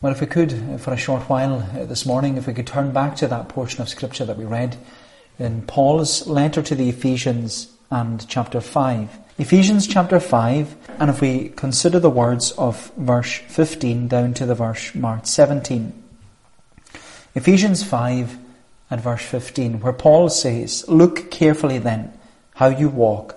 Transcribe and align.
Well, 0.00 0.12
if 0.12 0.20
we 0.20 0.28
could, 0.28 0.52
uh, 0.52 0.78
for 0.78 0.92
a 0.92 0.96
short 0.96 1.22
while 1.22 1.54
uh, 1.76 1.84
this 1.84 2.06
morning, 2.06 2.36
if 2.36 2.46
we 2.46 2.54
could 2.54 2.68
turn 2.68 2.92
back 2.92 3.16
to 3.16 3.26
that 3.26 3.48
portion 3.48 3.82
of 3.82 3.88
Scripture 3.88 4.24
that 4.26 4.36
we 4.36 4.44
read 4.44 4.76
in 5.40 5.62
Paul's 5.62 6.24
letter 6.28 6.62
to 6.62 6.76
the 6.76 6.88
Ephesians 6.88 7.72
and 7.90 8.24
chapter 8.28 8.60
5. 8.60 9.18
Ephesians 9.38 9.88
chapter 9.88 10.20
5, 10.20 10.76
and 11.00 11.10
if 11.10 11.20
we 11.20 11.48
consider 11.48 11.98
the 11.98 12.10
words 12.10 12.52
of 12.52 12.92
verse 12.96 13.38
15 13.48 14.06
down 14.06 14.34
to 14.34 14.46
the 14.46 14.54
verse 14.54 14.94
marked 14.94 15.26
17. 15.26 15.92
Ephesians 17.34 17.82
5 17.82 18.38
and 18.92 19.00
verse 19.00 19.24
15, 19.24 19.80
where 19.80 19.92
Paul 19.92 20.28
says, 20.28 20.84
Look 20.86 21.28
carefully 21.32 21.78
then 21.78 22.16
how 22.54 22.68
you 22.68 22.88
walk, 22.88 23.36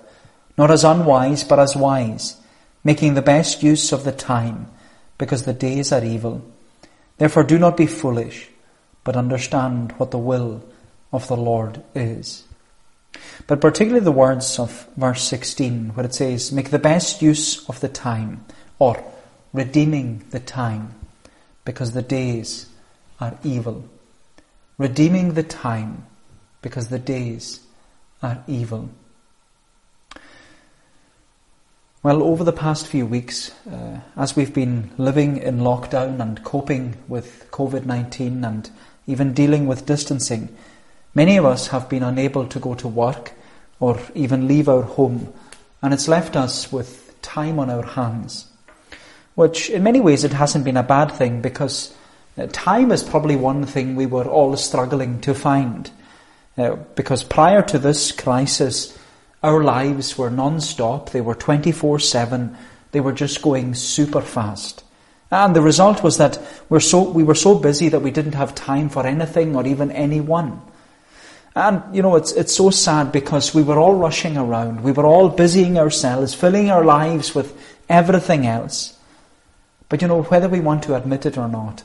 not 0.56 0.70
as 0.70 0.84
unwise, 0.84 1.42
but 1.42 1.58
as 1.58 1.74
wise, 1.74 2.36
making 2.84 3.14
the 3.14 3.20
best 3.20 3.64
use 3.64 3.90
of 3.90 4.04
the 4.04 4.12
time, 4.12 4.68
because 5.22 5.44
the 5.44 5.52
days 5.52 5.92
are 5.92 6.04
evil. 6.04 6.42
Therefore, 7.16 7.44
do 7.44 7.56
not 7.56 7.76
be 7.76 7.86
foolish, 7.86 8.50
but 9.04 9.16
understand 9.16 9.92
what 9.92 10.10
the 10.10 10.18
will 10.18 10.64
of 11.12 11.28
the 11.28 11.36
Lord 11.36 11.80
is. 11.94 12.42
But 13.46 13.60
particularly 13.60 14.02
the 14.02 14.10
words 14.10 14.58
of 14.58 14.88
verse 14.96 15.22
16, 15.22 15.90
where 15.90 16.06
it 16.06 16.12
says, 16.12 16.50
Make 16.50 16.70
the 16.70 16.80
best 16.80 17.22
use 17.22 17.64
of 17.68 17.78
the 17.78 17.88
time, 17.88 18.44
or 18.80 19.00
redeeming 19.52 20.24
the 20.30 20.40
time, 20.40 20.92
because 21.64 21.92
the 21.92 22.02
days 22.02 22.66
are 23.20 23.38
evil. 23.44 23.88
Redeeming 24.76 25.34
the 25.34 25.44
time, 25.44 26.04
because 26.62 26.88
the 26.88 26.98
days 26.98 27.60
are 28.24 28.42
evil. 28.48 28.90
Well, 32.04 32.24
over 32.24 32.42
the 32.42 32.52
past 32.52 32.88
few 32.88 33.06
weeks, 33.06 33.52
uh, 33.70 34.00
as 34.16 34.34
we've 34.34 34.52
been 34.52 34.90
living 34.98 35.36
in 35.36 35.58
lockdown 35.60 36.20
and 36.20 36.42
coping 36.42 36.96
with 37.06 37.48
COVID 37.52 37.86
19 37.86 38.44
and 38.44 38.68
even 39.06 39.32
dealing 39.32 39.68
with 39.68 39.86
distancing, 39.86 40.48
many 41.14 41.36
of 41.36 41.44
us 41.44 41.68
have 41.68 41.88
been 41.88 42.02
unable 42.02 42.44
to 42.48 42.58
go 42.58 42.74
to 42.74 42.88
work 42.88 43.34
or 43.78 44.00
even 44.16 44.48
leave 44.48 44.68
our 44.68 44.82
home, 44.82 45.32
and 45.80 45.94
it's 45.94 46.08
left 46.08 46.34
us 46.34 46.72
with 46.72 47.14
time 47.22 47.60
on 47.60 47.70
our 47.70 47.86
hands. 47.86 48.46
Which, 49.36 49.70
in 49.70 49.84
many 49.84 50.00
ways, 50.00 50.24
it 50.24 50.32
hasn't 50.32 50.64
been 50.64 50.76
a 50.76 50.82
bad 50.82 51.12
thing 51.12 51.40
because 51.40 51.94
uh, 52.36 52.48
time 52.50 52.90
is 52.90 53.04
probably 53.04 53.36
one 53.36 53.64
thing 53.64 53.94
we 53.94 54.06
were 54.06 54.26
all 54.26 54.56
struggling 54.56 55.20
to 55.20 55.34
find. 55.34 55.88
Uh, 56.58 56.74
because 56.96 57.22
prior 57.22 57.62
to 57.62 57.78
this 57.78 58.10
crisis, 58.10 58.98
our 59.42 59.62
lives 59.62 60.16
were 60.16 60.30
non-stop. 60.30 61.10
They 61.10 61.20
were 61.20 61.34
24-7. 61.34 62.56
They 62.92 63.00
were 63.00 63.12
just 63.12 63.42
going 63.42 63.74
super 63.74 64.20
fast. 64.20 64.84
And 65.30 65.56
the 65.56 65.62
result 65.62 66.02
was 66.02 66.18
that 66.18 66.38
we're 66.68 66.80
so, 66.80 67.08
we 67.08 67.22
were 67.22 67.34
so 67.34 67.54
busy 67.54 67.88
that 67.88 68.02
we 68.02 68.10
didn't 68.10 68.34
have 68.34 68.54
time 68.54 68.88
for 68.88 69.06
anything 69.06 69.56
or 69.56 69.66
even 69.66 69.90
anyone. 69.90 70.60
And, 71.54 71.82
you 71.94 72.02
know, 72.02 72.16
it's, 72.16 72.32
it's 72.32 72.54
so 72.54 72.70
sad 72.70 73.12
because 73.12 73.54
we 73.54 73.62
were 73.62 73.78
all 73.78 73.94
rushing 73.94 74.36
around. 74.36 74.82
We 74.82 74.92
were 74.92 75.06
all 75.06 75.28
busying 75.28 75.78
ourselves, 75.78 76.34
filling 76.34 76.70
our 76.70 76.84
lives 76.84 77.34
with 77.34 77.56
everything 77.88 78.46
else. 78.46 78.98
But, 79.88 80.02
you 80.02 80.08
know, 80.08 80.22
whether 80.22 80.48
we 80.48 80.60
want 80.60 80.82
to 80.84 80.94
admit 80.94 81.26
it 81.26 81.36
or 81.36 81.48
not, 81.48 81.82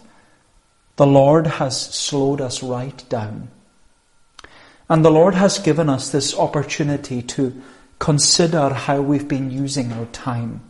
the 0.98 1.08
Lord 1.08 1.48
has 1.48 1.80
slowed 1.80 2.42
us 2.42 2.64
right 2.64 3.04
down. 3.10 3.50
And 4.90 5.04
the 5.04 5.12
Lord 5.12 5.36
has 5.36 5.60
given 5.60 5.90
us 5.90 6.10
this 6.12 6.36
opportunity 6.36 7.22
to 7.22 7.62
consider 8.00 8.70
how 8.70 9.02
we've 9.02 9.28
been 9.28 9.52
using 9.52 9.92
our 9.92 10.06
time. 10.06 10.62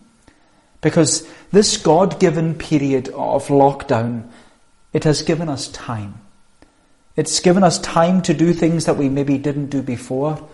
Because 0.82 1.28
this 1.52 1.78
God-given 1.78 2.56
period 2.56 3.10
of 3.10 3.48
lockdown, 3.48 4.30
it 4.94 5.04
has 5.04 5.22
given 5.22 5.50
us 5.50 5.68
time. 5.70 6.22
It's 7.16 7.40
given 7.40 7.64
us 7.64 7.80
time 7.80 8.22
to 8.24 8.34
do 8.34 8.54
things 8.54 8.86
that 8.86 8.98
we 8.98 9.10
maybe 9.10 9.38
didn't 9.38 9.68
do 9.68 9.82
before. 9.82 10.48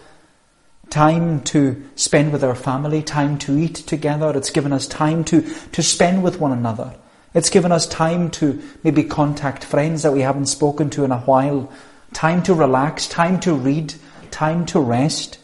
Time 0.90 1.42
to 1.44 1.84
spend 1.96 2.32
with 2.32 2.44
our 2.44 2.56
family, 2.56 3.02
time 3.02 3.38
to 3.40 3.58
eat 3.58 3.76
together. 3.76 4.36
It's 4.36 4.50
given 4.50 4.74
us 4.74 4.88
time 4.88 5.24
to, 5.26 5.42
to 5.72 5.84
spend 5.84 6.24
with 6.24 6.40
one 6.40 6.52
another. 6.52 6.96
It's 7.34 7.50
given 7.50 7.72
us 7.72 7.88
time 7.88 8.30
to 8.32 8.62
maybe 8.84 9.04
contact 9.04 9.64
friends 9.64 10.04
that 10.04 10.14
we 10.14 10.22
haven't 10.22 10.46
spoken 10.48 10.90
to 10.92 11.04
in 11.04 11.12
a 11.12 11.20
while 11.20 11.72
time 12.14 12.44
to 12.44 12.54
relax, 12.54 13.08
time 13.08 13.40
to 13.42 13.54
read, 13.54 13.94
time 14.32 14.66
to 14.68 14.80
rest. 14.80 15.40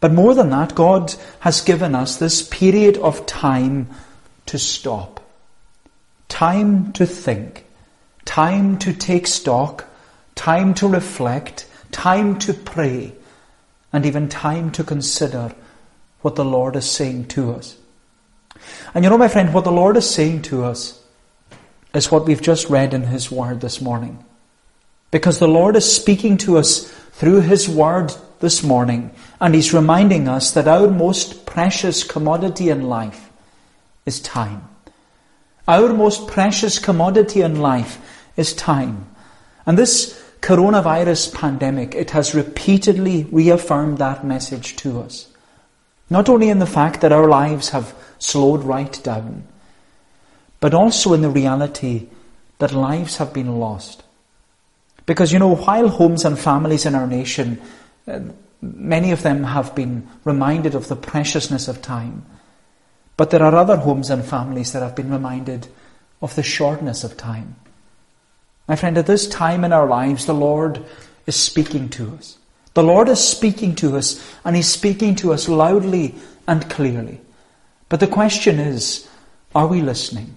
But 0.00 0.12
more 0.12 0.34
than 0.34 0.50
that, 0.50 0.74
God 0.74 1.14
has 1.40 1.60
given 1.60 1.94
us 1.94 2.16
this 2.16 2.46
period 2.46 2.98
of 2.98 3.26
time 3.26 3.88
to 4.46 4.58
stop. 4.58 5.20
Time 6.28 6.92
to 6.94 7.06
think. 7.06 7.64
Time 8.24 8.78
to 8.80 8.92
take 8.92 9.26
stock. 9.26 9.86
Time 10.34 10.74
to 10.74 10.88
reflect. 10.88 11.66
Time 11.90 12.38
to 12.40 12.52
pray. 12.52 13.12
And 13.92 14.04
even 14.04 14.28
time 14.28 14.72
to 14.72 14.84
consider 14.84 15.54
what 16.20 16.34
the 16.34 16.44
Lord 16.44 16.76
is 16.76 16.90
saying 16.90 17.26
to 17.28 17.52
us. 17.52 17.76
And 18.94 19.04
you 19.04 19.10
know, 19.10 19.18
my 19.18 19.28
friend, 19.28 19.52
what 19.52 19.64
the 19.64 19.72
Lord 19.72 19.96
is 19.96 20.08
saying 20.08 20.42
to 20.42 20.64
us 20.64 21.00
is 21.94 22.10
what 22.10 22.26
we've 22.26 22.42
just 22.42 22.70
read 22.70 22.94
in 22.94 23.02
His 23.02 23.30
Word 23.30 23.60
this 23.60 23.80
morning. 23.80 24.23
Because 25.14 25.38
the 25.38 25.46
Lord 25.46 25.76
is 25.76 25.94
speaking 25.94 26.38
to 26.38 26.58
us 26.58 26.90
through 27.12 27.42
His 27.42 27.68
Word 27.68 28.12
this 28.40 28.64
morning, 28.64 29.12
and 29.40 29.54
He's 29.54 29.72
reminding 29.72 30.26
us 30.26 30.50
that 30.50 30.66
our 30.66 30.90
most 30.90 31.46
precious 31.46 32.02
commodity 32.02 32.68
in 32.68 32.88
life 32.88 33.30
is 34.06 34.18
time. 34.18 34.68
Our 35.68 35.92
most 35.92 36.26
precious 36.26 36.80
commodity 36.80 37.42
in 37.42 37.60
life 37.60 38.00
is 38.36 38.54
time. 38.54 39.06
And 39.64 39.78
this 39.78 40.20
coronavirus 40.40 41.32
pandemic, 41.32 41.94
it 41.94 42.10
has 42.10 42.34
repeatedly 42.34 43.28
reaffirmed 43.30 43.98
that 43.98 44.26
message 44.26 44.74
to 44.78 45.00
us. 45.00 45.28
Not 46.10 46.28
only 46.28 46.48
in 46.48 46.58
the 46.58 46.66
fact 46.66 47.02
that 47.02 47.12
our 47.12 47.28
lives 47.28 47.68
have 47.68 47.94
slowed 48.18 48.64
right 48.64 49.00
down, 49.04 49.44
but 50.58 50.74
also 50.74 51.14
in 51.14 51.22
the 51.22 51.30
reality 51.30 52.08
that 52.58 52.72
lives 52.72 53.18
have 53.18 53.32
been 53.32 53.60
lost. 53.60 54.03
Because, 55.06 55.32
you 55.32 55.38
know, 55.38 55.54
while 55.54 55.88
homes 55.88 56.24
and 56.24 56.38
families 56.38 56.86
in 56.86 56.94
our 56.94 57.06
nation, 57.06 57.60
uh, 58.08 58.20
many 58.60 59.10
of 59.10 59.22
them 59.22 59.44
have 59.44 59.74
been 59.74 60.08
reminded 60.24 60.74
of 60.74 60.88
the 60.88 60.96
preciousness 60.96 61.68
of 61.68 61.82
time, 61.82 62.24
but 63.16 63.30
there 63.30 63.42
are 63.42 63.54
other 63.54 63.76
homes 63.76 64.10
and 64.10 64.24
families 64.24 64.72
that 64.72 64.82
have 64.82 64.96
been 64.96 65.10
reminded 65.10 65.68
of 66.22 66.34
the 66.34 66.42
shortness 66.42 67.04
of 67.04 67.16
time. 67.16 67.56
My 68.66 68.76
friend, 68.76 68.96
at 68.96 69.06
this 69.06 69.28
time 69.28 69.62
in 69.62 69.72
our 69.72 69.86
lives, 69.86 70.24
the 70.24 70.34
Lord 70.34 70.84
is 71.26 71.36
speaking 71.36 71.90
to 71.90 72.14
us. 72.16 72.38
The 72.72 72.82
Lord 72.82 73.08
is 73.08 73.22
speaking 73.22 73.74
to 73.76 73.96
us, 73.96 74.24
and 74.44 74.56
He's 74.56 74.68
speaking 74.68 75.14
to 75.16 75.32
us 75.32 75.48
loudly 75.48 76.14
and 76.48 76.68
clearly. 76.70 77.20
But 77.88 78.00
the 78.00 78.06
question 78.06 78.58
is, 78.58 79.08
are 79.54 79.66
we 79.66 79.82
listening? 79.82 80.34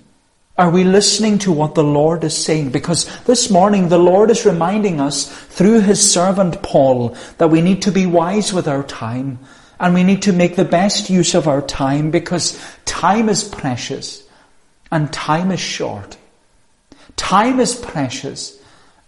Are 0.57 0.71
we 0.71 0.83
listening 0.83 1.37
to 1.39 1.51
what 1.51 1.75
the 1.75 1.83
Lord 1.83 2.23
is 2.23 2.35
saying? 2.35 2.71
Because 2.71 3.05
this 3.25 3.51
morning 3.51 3.89
the 3.89 3.99
Lord 3.99 4.31
is 4.31 4.45
reminding 4.45 4.99
us 4.99 5.29
through 5.29 5.81
His 5.81 6.11
servant 6.11 6.63
Paul 6.63 7.15
that 7.37 7.51
we 7.51 7.61
need 7.61 7.83
to 7.83 7.91
be 7.91 8.07
wise 8.07 8.51
with 8.51 8.67
our 8.67 8.81
time 8.83 9.37
and 9.79 9.93
we 9.93 10.03
need 10.03 10.23
to 10.23 10.33
make 10.33 10.55
the 10.55 10.65
best 10.65 11.11
use 11.11 11.35
of 11.35 11.47
our 11.47 11.61
time 11.61 12.09
because 12.09 12.59
time 12.85 13.29
is 13.29 13.43
precious 13.43 14.23
and 14.91 15.13
time 15.13 15.51
is 15.51 15.59
short. 15.59 16.17
Time 17.15 17.59
is 17.59 17.75
precious 17.75 18.59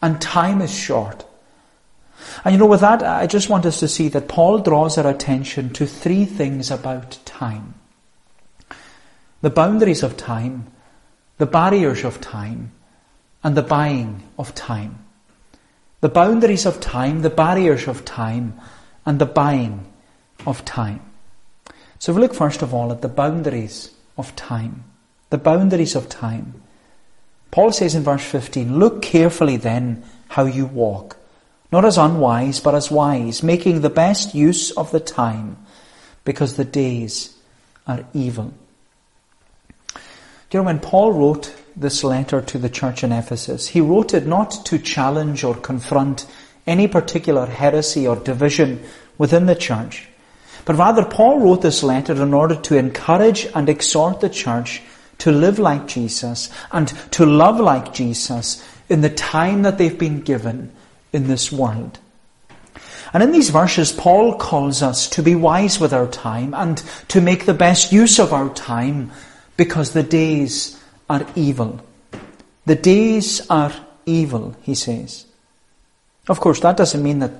and 0.03 0.21
time 0.21 0.61
is 0.61 0.71
short. 0.71 1.25
And 2.45 2.53
you 2.53 2.59
know, 2.59 2.67
with 2.67 2.81
that, 2.81 3.01
I 3.01 3.25
just 3.25 3.49
want 3.49 3.65
us 3.65 3.79
to 3.79 3.87
see 3.87 4.07
that 4.09 4.27
Paul 4.27 4.59
draws 4.59 4.99
our 4.99 5.09
attention 5.09 5.71
to 5.71 5.87
three 5.87 6.25
things 6.25 6.69
about 6.69 7.17
time. 7.25 7.73
The 9.41 9.49
boundaries 9.49 10.03
of 10.03 10.15
time, 10.15 10.67
the 11.39 11.45
barriers 11.45 12.03
of 12.03 12.21
time 12.21 12.71
and 13.43 13.55
the 13.55 13.63
buying 13.63 14.23
of 14.37 14.53
time. 14.53 14.99
The 16.01 16.09
boundaries 16.09 16.65
of 16.65 16.79
time, 16.79 17.21
the 17.21 17.29
barriers 17.29 17.87
of 17.87 18.05
time, 18.05 18.59
and 19.05 19.19
the 19.19 19.25
buying 19.25 19.85
of 20.45 20.63
time. 20.65 21.01
So 21.97 22.13
we 22.13 22.21
look 22.21 22.33
first 22.33 22.61
of 22.61 22.73
all 22.73 22.91
at 22.91 23.01
the 23.01 23.07
boundaries 23.07 23.91
of 24.17 24.35
time. 24.35 24.83
The 25.29 25.37
boundaries 25.37 25.95
of 25.95 26.09
time. 26.09 26.61
Paul 27.51 27.71
says 27.71 27.95
in 27.95 28.03
verse 28.03 28.23
15, 28.23 28.77
Look 28.77 29.01
carefully 29.01 29.55
then 29.55 30.03
how 30.27 30.45
you 30.45 30.65
walk, 30.65 31.17
not 31.71 31.85
as 31.85 31.97
unwise, 31.97 32.59
but 32.59 32.75
as 32.75 32.91
wise, 32.91 33.43
making 33.43 33.79
the 33.79 33.89
best 33.89 34.35
use 34.35 34.71
of 34.71 34.91
the 34.91 34.99
time, 34.99 35.57
because 36.25 36.55
the 36.55 36.65
days 36.65 37.37
are 37.87 38.05
evil. 38.13 38.53
Do 40.49 40.57
you 40.57 40.63
know, 40.63 40.67
when 40.67 40.79
Paul 40.79 41.13
wrote 41.13 41.55
this 41.75 42.03
letter 42.03 42.41
to 42.41 42.57
the 42.57 42.69
church 42.69 43.03
in 43.03 43.11
Ephesus, 43.11 43.67
he 43.67 43.81
wrote 43.81 44.15
it 44.15 44.25
not 44.25 44.65
to 44.65 44.79
challenge 44.79 45.43
or 45.43 45.53
confront 45.53 46.25
any 46.65 46.87
particular 46.87 47.45
heresy 47.45 48.07
or 48.07 48.15
division 48.15 48.83
within 49.19 49.45
the 49.45 49.55
church, 49.55 50.07
but 50.65 50.75
rather 50.75 51.05
Paul 51.05 51.39
wrote 51.39 51.61
this 51.61 51.83
letter 51.83 52.13
in 52.13 52.33
order 52.33 52.55
to 52.55 52.77
encourage 52.77 53.45
and 53.53 53.69
exhort 53.69 54.21
the 54.21 54.29
church 54.29 54.81
to 55.19 55.31
live 55.31 55.59
like 55.59 55.87
Jesus 55.87 56.49
and 56.71 56.87
to 57.11 57.27
love 57.27 57.59
like 57.59 57.93
Jesus 57.93 58.63
in 58.89 59.01
the 59.01 59.09
time 59.09 59.61
that 59.61 59.77
they've 59.77 59.99
been 59.99 60.21
given 60.21 60.71
in 61.13 61.27
this 61.27 61.51
world. 61.51 61.99
And 63.13 63.21
in 63.21 63.31
these 63.31 63.51
verses, 63.51 63.91
Paul 63.91 64.35
calls 64.35 64.81
us 64.81 65.09
to 65.09 65.21
be 65.21 65.35
wise 65.35 65.79
with 65.79 65.93
our 65.93 66.07
time 66.07 66.55
and 66.55 66.77
to 67.09 67.21
make 67.21 67.45
the 67.45 67.53
best 67.53 67.91
use 67.91 68.19
of 68.19 68.33
our 68.33 68.49
time 68.49 69.11
because 69.59 69.91
the 69.91 70.03
days 70.03 70.79
are 71.09 71.27
evil. 71.35 71.81
The 72.65 72.75
days 72.75 73.45
are 73.49 73.73
evil, 74.05 74.55
he 74.61 74.73
says. 74.73 75.25
Of 76.29 76.39
course, 76.39 76.61
that 76.61 76.77
doesn't 76.77 77.03
mean 77.03 77.19
that 77.19 77.33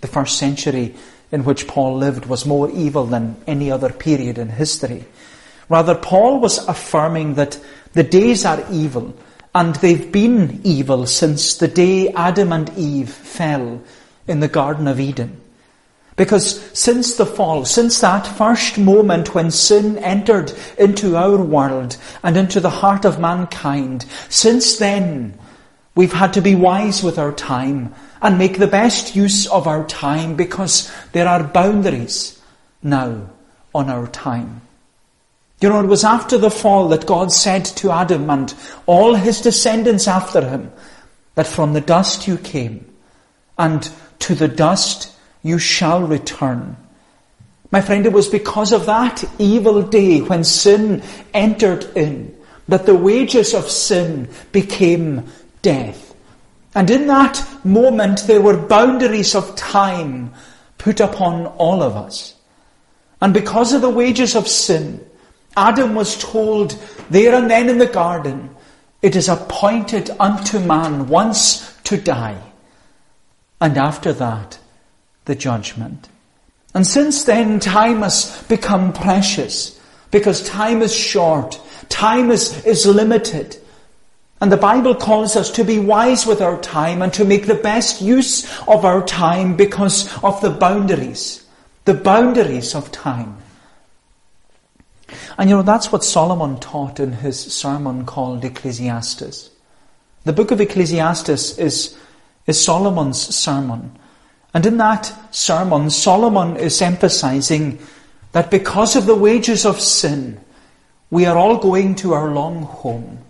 the 0.00 0.08
first 0.08 0.38
century 0.38 0.94
in 1.30 1.44
which 1.44 1.68
Paul 1.68 1.98
lived 1.98 2.24
was 2.24 2.46
more 2.46 2.70
evil 2.70 3.04
than 3.04 3.36
any 3.46 3.70
other 3.70 3.92
period 3.92 4.38
in 4.38 4.48
history. 4.48 5.04
Rather, 5.68 5.94
Paul 5.94 6.40
was 6.40 6.66
affirming 6.66 7.34
that 7.34 7.60
the 7.92 8.02
days 8.02 8.46
are 8.46 8.64
evil, 8.72 9.14
and 9.54 9.74
they've 9.76 10.10
been 10.10 10.62
evil 10.64 11.04
since 11.04 11.58
the 11.58 11.68
day 11.68 12.08
Adam 12.14 12.50
and 12.50 12.72
Eve 12.78 13.10
fell 13.10 13.82
in 14.26 14.40
the 14.40 14.48
Garden 14.48 14.88
of 14.88 14.98
Eden. 14.98 15.38
Because 16.18 16.60
since 16.76 17.14
the 17.14 17.24
fall, 17.24 17.64
since 17.64 18.00
that 18.00 18.26
first 18.26 18.76
moment 18.76 19.36
when 19.36 19.52
sin 19.52 19.98
entered 19.98 20.52
into 20.76 21.16
our 21.16 21.40
world 21.40 21.96
and 22.24 22.36
into 22.36 22.58
the 22.58 22.68
heart 22.68 23.04
of 23.04 23.20
mankind, 23.20 24.04
since 24.28 24.78
then, 24.78 25.38
we've 25.94 26.12
had 26.12 26.32
to 26.32 26.42
be 26.42 26.56
wise 26.56 27.04
with 27.04 27.20
our 27.20 27.30
time 27.30 27.94
and 28.20 28.36
make 28.36 28.58
the 28.58 28.66
best 28.66 29.14
use 29.14 29.46
of 29.46 29.68
our 29.68 29.86
time 29.86 30.34
because 30.34 30.92
there 31.12 31.28
are 31.28 31.44
boundaries 31.44 32.42
now 32.82 33.30
on 33.72 33.88
our 33.88 34.08
time. 34.08 34.60
You 35.60 35.68
know, 35.68 35.84
it 35.84 35.86
was 35.86 36.02
after 36.02 36.36
the 36.36 36.50
fall 36.50 36.88
that 36.88 37.06
God 37.06 37.30
said 37.30 37.64
to 37.64 37.92
Adam 37.92 38.28
and 38.28 38.52
all 38.86 39.14
his 39.14 39.40
descendants 39.40 40.08
after 40.08 40.40
him 40.40 40.72
that 41.36 41.46
from 41.46 41.74
the 41.74 41.80
dust 41.80 42.26
you 42.26 42.38
came 42.38 42.92
and 43.56 43.88
to 44.18 44.34
the 44.34 44.48
dust 44.48 45.14
you 45.42 45.58
shall 45.58 46.02
return. 46.02 46.76
My 47.70 47.80
friend, 47.80 48.06
it 48.06 48.12
was 48.12 48.28
because 48.28 48.72
of 48.72 48.86
that 48.86 49.24
evil 49.38 49.82
day 49.82 50.20
when 50.20 50.42
sin 50.44 51.02
entered 51.34 51.84
in 51.96 52.34
that 52.68 52.86
the 52.86 52.94
wages 52.94 53.54
of 53.54 53.70
sin 53.70 54.28
became 54.52 55.26
death. 55.62 56.14
And 56.74 56.90
in 56.90 57.06
that 57.08 57.46
moment 57.64 58.24
there 58.26 58.40
were 58.40 58.56
boundaries 58.56 59.34
of 59.34 59.56
time 59.56 60.32
put 60.76 61.00
upon 61.00 61.46
all 61.46 61.82
of 61.82 61.96
us. 61.96 62.34
And 63.20 63.34
because 63.34 63.72
of 63.72 63.82
the 63.82 63.90
wages 63.90 64.36
of 64.36 64.46
sin, 64.46 65.04
Adam 65.56 65.94
was 65.94 66.16
told 66.22 66.78
there 67.10 67.34
and 67.34 67.50
then 67.50 67.68
in 67.68 67.78
the 67.78 67.86
garden, 67.86 68.54
it 69.02 69.16
is 69.16 69.28
appointed 69.28 70.10
unto 70.20 70.58
man 70.60 71.08
once 71.08 71.74
to 71.84 71.96
die. 71.96 72.40
And 73.60 73.76
after 73.76 74.12
that, 74.12 74.58
the 75.28 75.36
judgment. 75.36 76.08
And 76.74 76.84
since 76.84 77.22
then, 77.22 77.60
time 77.60 78.02
has 78.02 78.42
become 78.48 78.92
precious 78.92 79.78
because 80.10 80.42
time 80.48 80.82
is 80.82 80.94
short. 80.94 81.60
Time 81.88 82.32
is, 82.32 82.64
is 82.66 82.84
limited. 82.86 83.56
And 84.40 84.50
the 84.50 84.56
Bible 84.56 84.94
calls 84.94 85.36
us 85.36 85.50
to 85.52 85.64
be 85.64 85.78
wise 85.78 86.26
with 86.26 86.40
our 86.40 86.60
time 86.60 87.02
and 87.02 87.12
to 87.14 87.24
make 87.24 87.46
the 87.46 87.54
best 87.54 88.00
use 88.00 88.44
of 88.66 88.84
our 88.84 89.04
time 89.04 89.56
because 89.56 90.12
of 90.22 90.40
the 90.40 90.50
boundaries. 90.50 91.44
The 91.84 91.94
boundaries 91.94 92.74
of 92.74 92.90
time. 92.90 93.36
And 95.38 95.50
you 95.50 95.56
know, 95.56 95.62
that's 95.62 95.92
what 95.92 96.04
Solomon 96.04 96.58
taught 96.58 97.00
in 97.00 97.12
his 97.12 97.38
sermon 97.38 98.04
called 98.04 98.44
Ecclesiastes. 98.44 99.50
The 100.24 100.32
book 100.32 100.50
of 100.50 100.60
Ecclesiastes 100.60 101.58
is, 101.58 101.98
is 102.46 102.62
Solomon's 102.62 103.20
sermon. 103.20 103.98
And 104.58 104.66
in 104.66 104.78
that 104.78 105.14
sermon, 105.30 105.88
Solomon 105.88 106.56
is 106.56 106.82
emphasizing 106.82 107.78
that 108.32 108.50
because 108.50 108.96
of 108.96 109.06
the 109.06 109.14
wages 109.14 109.64
of 109.64 109.80
sin, 109.80 110.40
we 111.10 111.26
are 111.26 111.38
all 111.38 111.58
going 111.58 111.94
to 112.02 112.12
our 112.12 112.28
long 112.32 112.64
home, 112.64 113.20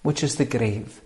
which 0.00 0.22
is 0.22 0.36
the 0.36 0.46
grave. 0.46 1.02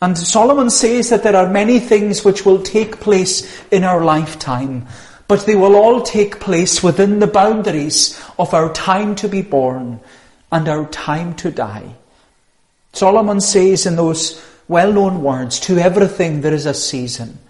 And 0.00 0.16
Solomon 0.16 0.70
says 0.70 1.10
that 1.10 1.24
there 1.24 1.36
are 1.36 1.46
many 1.46 1.78
things 1.78 2.24
which 2.24 2.46
will 2.46 2.62
take 2.62 3.00
place 3.00 3.62
in 3.70 3.84
our 3.84 4.02
lifetime, 4.02 4.86
but 5.28 5.44
they 5.44 5.56
will 5.56 5.76
all 5.76 6.00
take 6.00 6.40
place 6.40 6.82
within 6.82 7.18
the 7.18 7.26
boundaries 7.26 8.18
of 8.38 8.54
our 8.54 8.72
time 8.72 9.14
to 9.16 9.28
be 9.28 9.42
born 9.42 10.00
and 10.50 10.70
our 10.70 10.86
time 10.86 11.34
to 11.34 11.50
die. 11.50 11.96
Solomon 12.94 13.42
says 13.42 13.84
in 13.84 13.96
those 13.96 14.42
well-known 14.68 15.22
words, 15.22 15.60
to 15.60 15.76
everything 15.76 16.40
there 16.40 16.54
is 16.54 16.64
a 16.64 16.72
season 16.72 17.40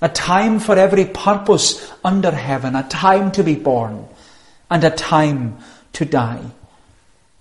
a 0.00 0.08
time 0.08 0.58
for 0.58 0.76
every 0.76 1.06
purpose 1.06 1.92
under 2.04 2.30
heaven, 2.30 2.76
a 2.76 2.86
time 2.88 3.32
to 3.32 3.42
be 3.42 3.54
born, 3.54 4.06
and 4.70 4.84
a 4.84 4.90
time 4.90 5.58
to 5.94 6.04
die. 6.04 6.42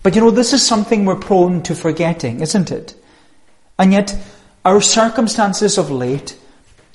But 0.03 0.15
you 0.15 0.21
know, 0.21 0.31
this 0.31 0.53
is 0.53 0.65
something 0.65 1.03
we're 1.03 1.15
prone 1.15 1.63
to 1.63 1.75
forgetting, 1.75 2.39
isn't 2.41 2.71
it? 2.71 2.95
And 3.77 3.91
yet, 3.91 4.15
our 4.63 4.79
circumstances 4.79 5.77
of 5.77 5.91
late, 5.91 6.37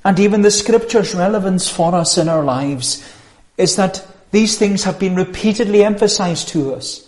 and 0.04 0.18
even 0.18 0.42
the 0.42 0.50
scripture's 0.50 1.14
relevance 1.14 1.68
for 1.68 1.94
us 1.94 2.16
in 2.16 2.28
our 2.28 2.44
lives, 2.44 3.06
is 3.58 3.76
that 3.76 4.06
these 4.30 4.58
things 4.58 4.84
have 4.84 4.98
been 4.98 5.16
repeatedly 5.16 5.84
emphasized 5.84 6.48
to 6.50 6.74
us. 6.74 7.06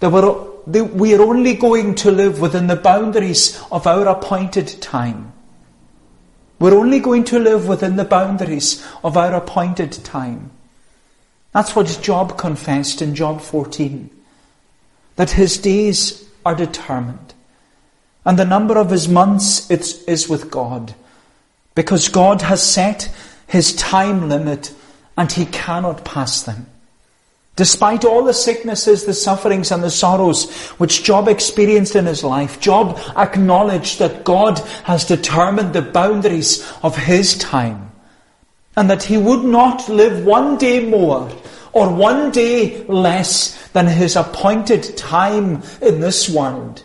That 0.00 0.10
we're, 0.10 0.84
we 0.86 1.14
are 1.14 1.22
only 1.22 1.54
going 1.54 1.94
to 1.96 2.10
live 2.10 2.40
within 2.40 2.66
the 2.66 2.76
boundaries 2.76 3.62
of 3.70 3.86
our 3.86 4.06
appointed 4.08 4.82
time. 4.82 5.32
We're 6.60 6.78
only 6.78 7.00
going 7.00 7.24
to 7.24 7.38
live 7.38 7.66
within 7.66 7.96
the 7.96 8.04
boundaries 8.04 8.86
of 9.02 9.16
our 9.16 9.34
appointed 9.34 9.92
time. 9.92 10.50
That's 11.52 11.74
what 11.74 11.98
Job 12.02 12.36
confessed 12.36 13.02
in 13.02 13.14
Job 13.14 13.40
14. 13.40 14.10
That 15.16 15.30
his 15.30 15.56
days 15.56 16.28
are 16.44 16.54
determined. 16.54 17.34
And 18.24 18.38
the 18.38 18.44
number 18.44 18.76
of 18.76 18.90
his 18.90 19.08
months 19.08 19.70
is 19.70 20.28
with 20.28 20.50
God. 20.50 20.94
Because 21.74 22.08
God 22.08 22.42
has 22.42 22.62
set 22.62 23.10
his 23.48 23.74
time 23.74 24.28
limit 24.28 24.72
and 25.16 25.32
he 25.32 25.46
cannot 25.46 26.04
pass 26.04 26.42
them. 26.42 26.66
Despite 27.60 28.06
all 28.06 28.24
the 28.24 28.32
sicknesses, 28.32 29.04
the 29.04 29.12
sufferings, 29.12 29.70
and 29.70 29.82
the 29.82 29.90
sorrows 29.90 30.50
which 30.78 31.04
Job 31.04 31.28
experienced 31.28 31.94
in 31.94 32.06
his 32.06 32.24
life, 32.24 32.58
Job 32.58 32.98
acknowledged 33.18 33.98
that 33.98 34.24
God 34.24 34.60
has 34.84 35.04
determined 35.04 35.74
the 35.74 35.82
boundaries 35.82 36.66
of 36.82 36.96
his 36.96 37.36
time 37.36 37.92
and 38.78 38.88
that 38.88 39.02
he 39.02 39.18
would 39.18 39.44
not 39.44 39.90
live 39.90 40.24
one 40.24 40.56
day 40.56 40.86
more 40.86 41.30
or 41.74 41.94
one 41.94 42.30
day 42.30 42.82
less 42.86 43.68
than 43.72 43.86
his 43.86 44.16
appointed 44.16 44.96
time 44.96 45.62
in 45.82 46.00
this 46.00 46.30
world. 46.30 46.82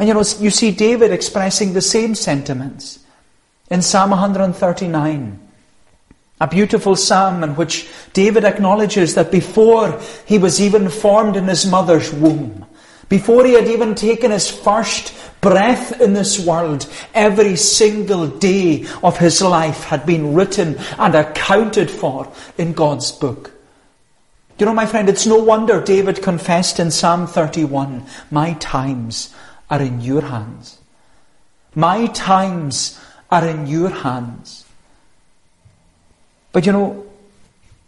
And 0.00 0.08
you 0.08 0.14
know, 0.14 0.24
you 0.40 0.50
see 0.50 0.72
David 0.72 1.12
expressing 1.12 1.74
the 1.74 1.80
same 1.80 2.16
sentiments 2.16 2.98
in 3.70 3.82
Psalm 3.82 4.10
139. 4.10 5.47
A 6.40 6.46
beautiful 6.46 6.94
psalm 6.94 7.42
in 7.42 7.56
which 7.56 7.88
David 8.12 8.44
acknowledges 8.44 9.14
that 9.14 9.32
before 9.32 10.00
he 10.24 10.38
was 10.38 10.60
even 10.60 10.88
formed 10.88 11.36
in 11.36 11.48
his 11.48 11.66
mother's 11.66 12.12
womb, 12.12 12.64
before 13.08 13.44
he 13.44 13.54
had 13.54 13.66
even 13.68 13.94
taken 13.94 14.30
his 14.30 14.50
first 14.50 15.14
breath 15.40 16.00
in 16.00 16.12
this 16.12 16.38
world, 16.44 16.86
every 17.14 17.56
single 17.56 18.28
day 18.28 18.86
of 19.02 19.18
his 19.18 19.40
life 19.40 19.84
had 19.84 20.04
been 20.04 20.34
written 20.34 20.78
and 20.98 21.14
accounted 21.14 21.90
for 21.90 22.30
in 22.58 22.72
God's 22.72 23.10
book. 23.10 23.52
You 24.58 24.66
know, 24.66 24.74
my 24.74 24.86
friend, 24.86 25.08
it's 25.08 25.26
no 25.26 25.38
wonder 25.38 25.80
David 25.80 26.20
confessed 26.20 26.80
in 26.80 26.90
Psalm 26.90 27.26
31, 27.26 28.04
My 28.30 28.54
times 28.54 29.32
are 29.70 29.80
in 29.80 30.00
your 30.00 30.22
hands. 30.22 30.78
My 31.74 32.06
times 32.08 33.00
are 33.30 33.46
in 33.46 33.68
your 33.68 33.90
hands. 33.90 34.57
But 36.52 36.66
you 36.66 36.72
know, 36.72 37.06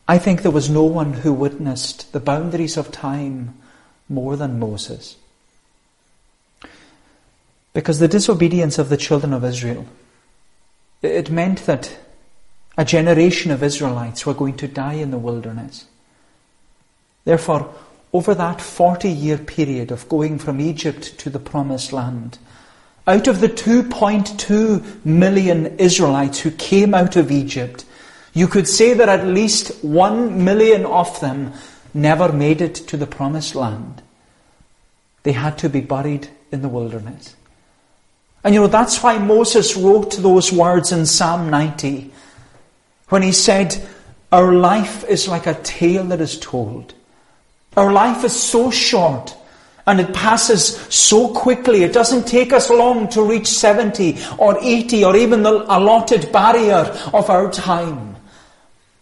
I 0.07 0.19
think 0.19 0.43
there 0.43 0.51
was 0.51 0.69
no 0.69 0.85
one 0.85 1.13
who 1.13 1.33
witnessed 1.33 2.13
the 2.13 2.21
boundaries 2.21 2.77
of 2.77 2.91
time 2.91 3.55
more 4.09 4.37
than 4.37 4.59
Moses. 4.59 5.17
Because 7.73 8.01
the 8.01 8.09
disobedience 8.09 8.79
of 8.79 8.89
the 8.89 8.97
children 8.97 9.33
of 9.33 9.45
Israel, 9.45 9.87
it 11.03 11.31
meant 11.31 11.67
that 11.67 11.97
a 12.77 12.85
generation 12.85 13.51
of 13.51 13.63
Israelites 13.63 14.27
were 14.27 14.35
going 14.35 14.57
to 14.57 14.69
die 14.69 14.95
in 14.95 15.11
the 15.11 15.19
wilderness. 15.19 15.87
Therefore, 17.25 17.73
over 18.13 18.35
that 18.35 18.61
40 18.61 19.09
year 19.09 19.39
period 19.39 19.91
of 19.91 20.09
going 20.09 20.39
from 20.39 20.61
Egypt 20.61 21.19
to 21.19 21.31
the 21.31 21.39
promised 21.39 21.93
land, 21.93 22.39
out 23.07 23.29
of 23.29 23.41
the 23.41 23.49
2.2 23.49 25.05
million 25.05 25.79
Israelites 25.79 26.41
who 26.41 26.51
came 26.51 26.95
out 26.95 27.17
of 27.17 27.31
Egypt, 27.31 27.85
you 28.33 28.47
could 28.47 28.69
say 28.69 28.95
that 28.95 29.09
at 29.09 29.27
least 29.27 29.85
one 29.85 30.45
million 30.45 30.87
of 30.87 31.19
them 31.21 31.53
never 31.93 32.33
made 32.33 32.61
it 32.61 32.75
to 32.75 32.97
the 32.97 33.07
promised 33.07 33.55
land. 33.55 34.03
they 35.23 35.33
had 35.33 35.59
to 35.59 35.69
be 35.69 35.81
buried 35.81 36.29
in 36.51 36.63
the 36.63 36.69
wilderness. 36.69 37.37
And 38.43 38.55
you 38.55 38.61
know, 38.61 38.69
that's 38.69 39.03
why 39.03 39.19
Moses 39.19 39.77
wrote 39.77 40.13
those 40.17 40.51
words 40.51 40.93
in 40.93 41.05
Psalm 41.05 41.51
90 41.51 42.11
when 43.11 43.23
he 43.23 43.33
said, 43.33 43.87
Our 44.33 44.55
life 44.55 45.05
is 45.05 45.29
like 45.29 45.47
a 45.47 45.61
tale 45.63 46.05
that 46.05 46.21
is 46.21 46.39
told. 46.39 46.95
Our 47.77 47.93
life 47.93 48.25
is 48.25 48.35
so 48.35 48.71
short 48.71 49.37
and 49.87 50.01
it 50.01 50.15
passes 50.15 50.77
so 50.89 51.29
quickly. 51.35 51.83
It 51.83 51.93
doesn't 51.93 52.27
take 52.27 52.53
us 52.53 52.71
long 52.71 53.09
to 53.11 53.23
reach 53.23 53.47
70 53.47 54.19
or 54.39 54.59
80 54.61 55.05
or 55.05 55.17
even 55.17 55.43
the 55.43 55.65
allotted 55.69 56.33
barrier 56.33 56.97
of 57.13 57.29
our 57.29 57.51
time. 57.51 58.17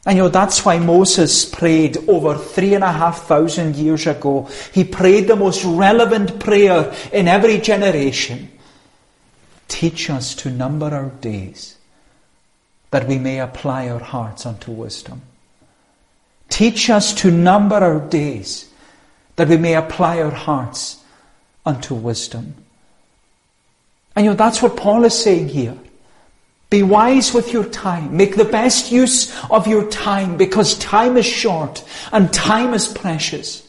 And 0.08 0.16
you 0.16 0.22
know, 0.22 0.30
that's 0.30 0.64
why 0.64 0.78
Moses 0.78 1.44
prayed 1.44 1.98
over 2.08 2.34
three 2.34 2.72
and 2.72 2.82
a 2.82 2.90
half 2.90 3.26
thousand 3.26 3.76
years 3.76 4.06
ago. 4.06 4.48
He 4.72 4.82
prayed 4.82 5.28
the 5.28 5.36
most 5.36 5.62
relevant 5.66 6.40
prayer 6.40 6.94
in 7.12 7.28
every 7.28 7.58
generation. 7.58 8.50
Teach 9.68 10.08
us 10.08 10.34
to 10.36 10.50
number 10.50 10.86
our 10.86 11.10
days 11.20 11.76
that 12.90 13.06
we 13.06 13.18
may 13.18 13.38
apply 13.38 13.90
our 13.90 13.98
hearts 13.98 14.46
unto 14.46 14.72
wisdom. 14.72 15.20
Teach 16.48 16.88
us 16.88 17.12
to 17.16 17.30
number 17.30 17.76
our 17.76 18.00
days 18.00 18.70
that 19.36 19.48
we 19.48 19.58
may 19.58 19.74
apply 19.74 20.22
our 20.22 20.30
hearts 20.30 21.04
unto 21.66 21.94
wisdom. 21.94 22.54
And 24.16 24.24
you 24.24 24.30
know, 24.30 24.36
that's 24.38 24.62
what 24.62 24.74
Paul 24.74 25.04
is 25.04 25.22
saying 25.22 25.48
here. 25.48 25.76
Be 26.70 26.82
wise 26.82 27.32
with 27.32 27.52
your 27.52 27.64
time. 27.64 28.16
Make 28.16 28.36
the 28.36 28.44
best 28.44 28.92
use 28.92 29.34
of 29.50 29.66
your 29.66 29.88
time 29.90 30.36
because 30.36 30.78
time 30.78 31.16
is 31.16 31.24
short 31.24 31.82
and 32.12 32.32
time 32.32 32.74
is 32.74 32.86
precious. 32.86 33.66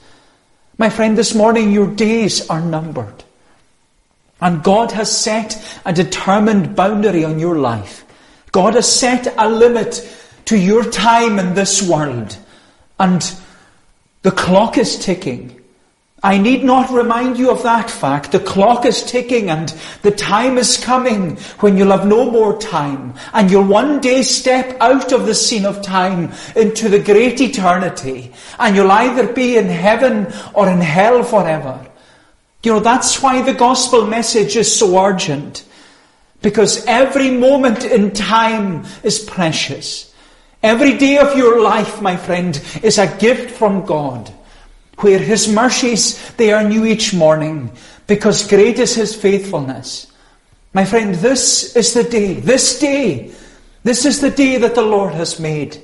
My 0.77 0.89
friend, 0.89 1.17
this 1.17 1.33
morning 1.33 1.71
your 1.71 1.87
days 1.87 2.49
are 2.49 2.61
numbered. 2.61 3.23
And 4.41 4.63
God 4.63 4.91
has 4.91 5.15
set 5.15 5.61
a 5.85 5.93
determined 5.93 6.75
boundary 6.75 7.25
on 7.25 7.39
your 7.39 7.57
life. 7.57 8.05
God 8.51 8.75
has 8.75 8.91
set 8.91 9.33
a 9.37 9.49
limit 9.49 10.07
to 10.45 10.57
your 10.57 10.83
time 10.83 11.39
in 11.39 11.53
this 11.53 11.81
world. 11.81 12.37
And 12.99 13.21
the 14.23 14.31
clock 14.31 14.77
is 14.77 14.97
ticking. 14.97 15.58
I 16.21 16.37
need 16.37 16.65
not 16.65 16.89
remind 16.91 17.37
you 17.37 17.49
of 17.49 17.63
that 17.63 17.89
fact. 17.89 18.33
The 18.33 18.41
clock 18.41 18.85
is 18.85 19.03
ticking 19.03 19.49
and 19.49 19.73
the 20.01 20.11
time 20.11 20.57
is 20.57 20.77
coming 20.77 21.37
when 21.61 21.77
you'll 21.77 21.91
have 21.91 22.05
no 22.05 22.29
more 22.29 22.59
time 22.59 23.13
and 23.33 23.49
you'll 23.49 23.63
one 23.63 24.01
day 24.01 24.23
step 24.23 24.75
out 24.81 25.13
of 25.13 25.25
the 25.25 25.33
scene 25.33 25.65
of 25.65 25.81
time 25.81 26.33
into 26.57 26.89
the 26.89 26.99
great 26.99 27.39
eternity 27.39 28.33
and 28.57 28.75
you'll 28.75 28.91
either 28.91 29.31
be 29.31 29.55
in 29.55 29.67
heaven 29.67 30.27
or 30.53 30.69
in 30.69 30.81
hell 30.81 31.23
forever. 31.23 31.87
You 32.63 32.73
know, 32.73 32.79
that's 32.81 33.21
why 33.21 33.41
the 33.41 33.53
gospel 33.53 34.05
message 34.05 34.57
is 34.57 34.77
so 34.77 34.99
urgent. 34.99 35.63
Because 36.41 36.85
every 36.85 37.31
moment 37.31 37.85
in 37.85 38.11
time 38.11 38.85
is 39.03 39.19
precious. 39.19 40.13
Every 40.61 40.97
day 40.97 41.17
of 41.17 41.37
your 41.37 41.61
life, 41.61 42.01
my 42.01 42.17
friend, 42.17 42.61
is 42.83 42.97
a 42.97 43.17
gift 43.17 43.51
from 43.51 43.85
God 43.85 44.33
where 45.01 45.19
His 45.19 45.47
mercies, 45.47 46.31
they 46.33 46.51
are 46.51 46.63
new 46.63 46.85
each 46.85 47.13
morning, 47.13 47.71
because 48.07 48.47
great 48.47 48.79
is 48.79 48.95
His 48.95 49.15
faithfulness. 49.15 50.11
My 50.73 50.85
friend, 50.85 51.15
this 51.15 51.75
is 51.75 51.93
the 51.93 52.03
day, 52.03 52.33
this 52.35 52.79
day, 52.79 53.31
this 53.83 54.05
is 54.05 54.21
the 54.21 54.31
day 54.31 54.57
that 54.57 54.75
the 54.75 54.83
Lord 54.83 55.13
has 55.13 55.39
made. 55.39 55.81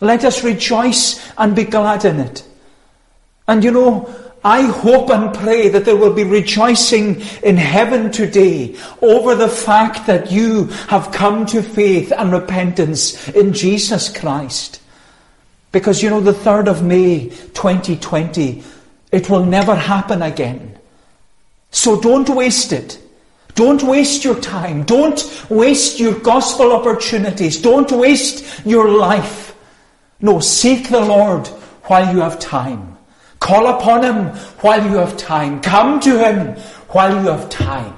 Let 0.00 0.24
us 0.24 0.42
rejoice 0.42 1.20
and 1.36 1.54
be 1.54 1.64
glad 1.64 2.04
in 2.04 2.20
it. 2.20 2.42
And 3.46 3.62
you 3.62 3.70
know, 3.70 4.14
I 4.42 4.62
hope 4.62 5.10
and 5.10 5.34
pray 5.34 5.68
that 5.68 5.84
there 5.84 5.96
will 5.96 6.14
be 6.14 6.24
rejoicing 6.24 7.20
in 7.42 7.58
heaven 7.58 8.10
today 8.10 8.74
over 9.02 9.34
the 9.34 9.48
fact 9.48 10.06
that 10.06 10.32
you 10.32 10.64
have 10.88 11.12
come 11.12 11.44
to 11.46 11.62
faith 11.62 12.10
and 12.16 12.32
repentance 12.32 13.28
in 13.28 13.52
Jesus 13.52 14.08
Christ. 14.16 14.79
Because 15.72 16.02
you 16.02 16.10
know, 16.10 16.20
the 16.20 16.32
3rd 16.32 16.68
of 16.68 16.82
May 16.82 17.28
2020, 17.28 18.62
it 19.12 19.30
will 19.30 19.44
never 19.44 19.74
happen 19.74 20.22
again. 20.22 20.78
So 21.70 22.00
don't 22.00 22.28
waste 22.28 22.72
it. 22.72 22.98
Don't 23.54 23.82
waste 23.82 24.24
your 24.24 24.40
time. 24.40 24.84
Don't 24.84 25.20
waste 25.50 26.00
your 26.00 26.18
gospel 26.18 26.72
opportunities. 26.72 27.60
Don't 27.60 27.90
waste 27.92 28.64
your 28.64 28.88
life. 28.88 29.54
No, 30.20 30.40
seek 30.40 30.88
the 30.88 31.00
Lord 31.00 31.46
while 31.84 32.12
you 32.14 32.20
have 32.20 32.38
time. 32.38 32.96
Call 33.38 33.66
upon 33.66 34.04
Him 34.04 34.26
while 34.60 34.84
you 34.84 34.96
have 34.96 35.16
time. 35.16 35.60
Come 35.60 36.00
to 36.00 36.18
Him 36.18 36.56
while 36.88 37.22
you 37.22 37.30
have 37.30 37.48
time. 37.48 37.94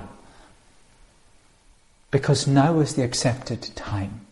Because 2.10 2.46
now 2.46 2.80
is 2.80 2.94
the 2.94 3.02
accepted 3.02 3.62
time. 3.74 4.26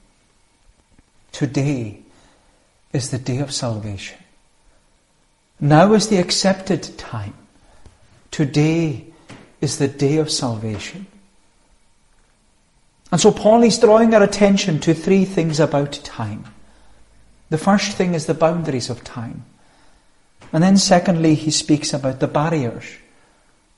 Today 1.32 1.99
is 2.92 3.10
the 3.10 3.18
day 3.18 3.38
of 3.38 3.52
salvation. 3.52 4.18
Now 5.60 5.92
is 5.92 6.08
the 6.08 6.18
accepted 6.18 6.98
time. 6.98 7.34
Today 8.30 9.06
is 9.60 9.78
the 9.78 9.88
day 9.88 10.16
of 10.16 10.30
salvation. 10.30 11.06
And 13.12 13.20
so 13.20 13.32
Paul 13.32 13.62
is 13.64 13.78
drawing 13.78 14.14
our 14.14 14.22
attention 14.22 14.80
to 14.80 14.94
three 14.94 15.24
things 15.24 15.60
about 15.60 15.92
time. 16.04 16.44
The 17.50 17.58
first 17.58 17.96
thing 17.96 18.14
is 18.14 18.26
the 18.26 18.34
boundaries 18.34 18.88
of 18.88 19.04
time. 19.04 19.44
And 20.52 20.62
then 20.62 20.76
secondly, 20.76 21.34
he 21.34 21.50
speaks 21.50 21.92
about 21.92 22.20
the 22.20 22.28
barriers 22.28 22.86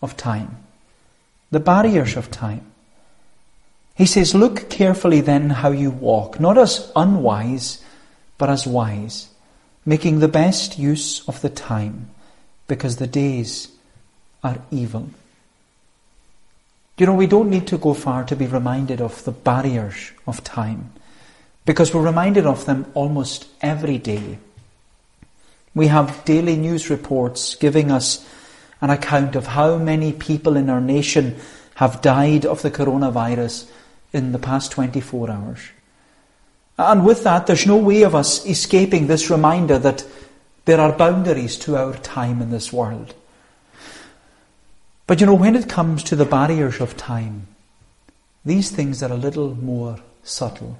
of 0.01 0.17
time. 0.17 0.59
The 1.51 1.61
barriers 1.61 2.17
of 2.17 2.31
time. 2.31 2.65
He 3.95 4.07
says, 4.07 4.35
Look 4.35 4.71
carefully 4.71 5.21
then 5.21 5.51
how 5.51 5.71
you 5.71 5.91
walk, 5.91 6.41
not 6.41 6.57
as 6.57 6.91
unwise, 6.97 7.82
but 8.43 8.51
as 8.51 8.67
wise, 8.67 9.29
making 9.87 10.19
the 10.19 10.27
best 10.27 10.77
use 10.77 11.23
of 11.29 11.41
the 11.43 11.49
time, 11.49 12.11
because 12.67 12.97
the 12.97 13.07
days 13.07 13.71
are 14.43 14.59
evil. 14.73 15.11
You 16.99 17.07
know, 17.07 17.15
we 17.15 17.29
don't 17.29 17.51
need 17.51 17.69
to 17.69 17.79
go 17.79 17.95
far 17.95 18.25
to 18.25 18.35
be 18.35 18.49
reminded 18.49 19.01
of 19.01 19.23
the 19.23 19.31
barriers 19.31 20.11
of 20.27 20.43
time, 20.43 20.91
because 21.65 21.95
we're 21.95 22.03
reminded 22.03 22.45
of 22.45 22.65
them 22.65 22.91
almost 22.95 23.47
every 23.61 23.99
day. 23.99 24.39
We 25.73 25.87
have 25.87 26.25
daily 26.25 26.57
news 26.57 26.91
reports 26.91 27.55
giving 27.55 27.93
us 27.93 28.29
an 28.81 28.91
account 28.91 29.37
of 29.37 29.47
how 29.47 29.79
many 29.79 30.13
people 30.13 30.57
in 30.57 30.69
our 30.69 30.81
nation 30.81 31.37
have 31.77 32.03
died 32.03 32.45
of 32.45 32.63
the 32.63 32.73
coronavirus 32.73 33.71
in 34.13 34.33
the 34.33 34.41
past 34.41 34.73
24 34.73 35.31
hours. 35.31 35.61
And 36.79 37.05
with 37.05 37.25
that, 37.25 37.47
there's 37.47 37.67
no 37.67 37.77
way 37.77 38.03
of 38.03 38.15
us 38.15 38.47
escaping 38.47 39.07
this 39.07 39.31
reminder 39.31 39.79
that 39.79 40.05
there 40.65 40.81
are 40.81 40.97
boundaries 40.97 41.57
to 41.59 41.77
our 41.77 41.95
time 41.95 42.41
in 42.41 42.51
this 42.51 42.73
world. 42.73 43.15
But 45.07 45.21
you 45.21 45.27
know, 45.27 45.35
when 45.35 45.57
it 45.57 45.69
comes 45.69 46.03
to 46.05 46.17
the 46.17 46.25
barriers 46.25 46.81
of 46.81 46.97
time, 46.97 47.49
these 48.45 48.71
things 48.71 49.03
are 49.03 49.13
a 49.13 49.17
little 49.17 49.55
more 49.55 49.99
subtle. 50.25 50.79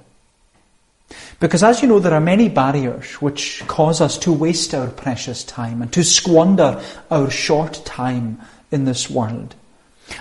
Because 1.39 1.63
as 1.63 1.81
you 1.81 1.87
know, 1.87 1.99
there 1.99 2.13
are 2.13 2.21
many 2.21 2.49
barriers 2.49 3.13
which 3.21 3.61
cause 3.67 4.01
us 4.01 4.17
to 4.19 4.31
waste 4.31 4.73
our 4.73 4.87
precious 4.87 5.43
time 5.43 5.81
and 5.81 5.91
to 5.93 6.03
squander 6.03 6.81
our 7.11 7.29
short 7.29 7.85
time 7.85 8.41
in 8.71 8.85
this 8.85 9.09
world. 9.09 9.53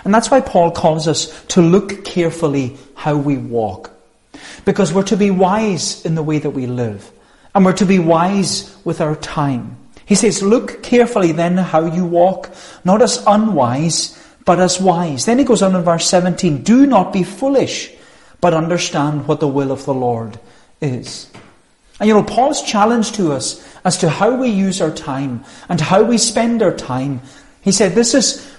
And 0.04 0.12
that's 0.12 0.30
why 0.30 0.40
Paul 0.40 0.70
calls 0.72 1.08
us 1.08 1.44
to 1.46 1.62
look 1.62 2.04
carefully 2.04 2.76
how 2.94 3.16
we 3.16 3.38
walk. 3.38 3.91
Because 4.64 4.92
we're 4.92 5.02
to 5.04 5.16
be 5.16 5.30
wise 5.30 6.04
in 6.04 6.14
the 6.14 6.22
way 6.22 6.38
that 6.38 6.50
we 6.50 6.66
live. 6.66 7.10
And 7.54 7.64
we're 7.64 7.72
to 7.74 7.86
be 7.86 7.98
wise 7.98 8.76
with 8.84 9.00
our 9.00 9.16
time. 9.16 9.76
He 10.06 10.14
says, 10.14 10.42
look 10.42 10.82
carefully 10.82 11.32
then 11.32 11.56
how 11.56 11.86
you 11.86 12.04
walk, 12.04 12.50
not 12.84 13.02
as 13.02 13.22
unwise, 13.26 14.18
but 14.44 14.58
as 14.58 14.80
wise. 14.80 15.26
Then 15.26 15.38
he 15.38 15.44
goes 15.44 15.62
on 15.62 15.74
in 15.74 15.82
verse 15.82 16.06
17, 16.06 16.62
do 16.62 16.86
not 16.86 17.12
be 17.12 17.22
foolish, 17.22 17.92
but 18.40 18.54
understand 18.54 19.28
what 19.28 19.40
the 19.40 19.48
will 19.48 19.70
of 19.70 19.84
the 19.84 19.94
Lord 19.94 20.38
is. 20.80 21.30
And 22.00 22.08
you 22.08 22.14
know, 22.14 22.24
Paul's 22.24 22.62
challenge 22.62 23.12
to 23.12 23.32
us 23.32 23.64
as 23.84 23.98
to 23.98 24.08
how 24.08 24.34
we 24.34 24.48
use 24.48 24.80
our 24.80 24.90
time 24.90 25.44
and 25.68 25.80
how 25.80 26.02
we 26.02 26.18
spend 26.18 26.62
our 26.62 26.74
time, 26.74 27.20
he 27.60 27.70
said, 27.70 27.94
this 27.94 28.14
is, 28.14 28.52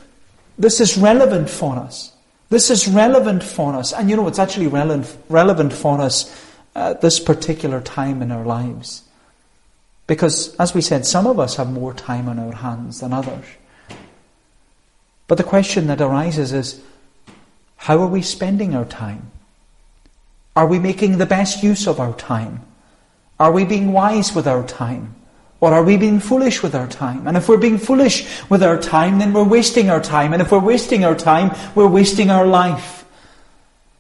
this 0.58 0.80
is 0.80 0.98
relevant 0.98 1.50
for 1.50 1.76
us. 1.76 2.13
This 2.54 2.70
is 2.70 2.88
relevant 2.88 3.42
for 3.42 3.74
us. 3.74 3.94
And 3.94 4.12
you 4.12 4.16
know, 4.16 4.28
it's 4.28 4.38
actually 4.38 4.68
relevant, 4.68 5.18
relevant 5.28 5.74
for 5.74 6.00
us 6.00 6.32
at 6.76 7.02
this 7.02 7.20
particular 7.20 7.82
time 7.82 8.22
in 8.22 8.32
our 8.32 8.46
lives. 8.46 9.02
Because, 10.06 10.56
as 10.58 10.76
we 10.76 10.82
said, 10.82 11.04
some 11.04 11.26
of 11.26 11.40
us 11.40 11.56
have 11.56 11.72
more 11.72 11.96
time 11.96 12.30
on 12.30 12.38
our 12.38 12.52
hands 12.52 13.00
than 13.00 13.12
others. 13.12 13.44
But 15.28 15.40
the 15.40 15.44
question 15.44 15.88
that 15.88 16.00
arises 16.00 16.54
is, 16.54 16.80
how 17.76 17.98
are 17.98 18.08
we 18.08 18.22
spending 18.22 18.76
our 18.76 18.86
time? 18.86 19.32
Are 20.56 20.68
we 20.68 20.78
making 20.78 21.18
the 21.18 21.26
best 21.26 21.64
use 21.64 21.88
of 21.88 22.00
our 22.00 22.14
time? 22.14 22.62
Are 23.40 23.52
we 23.52 23.66
being 23.66 23.94
wise 23.94 24.36
with 24.36 24.48
our 24.48 24.64
time? 24.68 25.16
Or 25.64 25.74
are 25.74 25.82
we 25.82 25.96
being 25.96 26.20
foolish 26.20 26.62
with 26.62 26.76
our 26.76 26.88
time? 26.88 27.26
And 27.26 27.38
if 27.38 27.48
we're 27.48 27.56
being 27.56 27.78
foolish 27.78 28.28
with 28.50 28.62
our 28.62 28.78
time, 28.78 29.20
then 29.20 29.32
we're 29.32 29.46
wasting 29.46 29.90
our 29.90 30.02
time. 30.02 30.34
And 30.34 30.42
if 30.42 30.52
we're 30.52 30.60
wasting 30.60 31.06
our 31.06 31.16
time, 31.16 31.56
we're 31.74 31.88
wasting 31.88 32.30
our 32.30 32.46
life. 32.46 33.06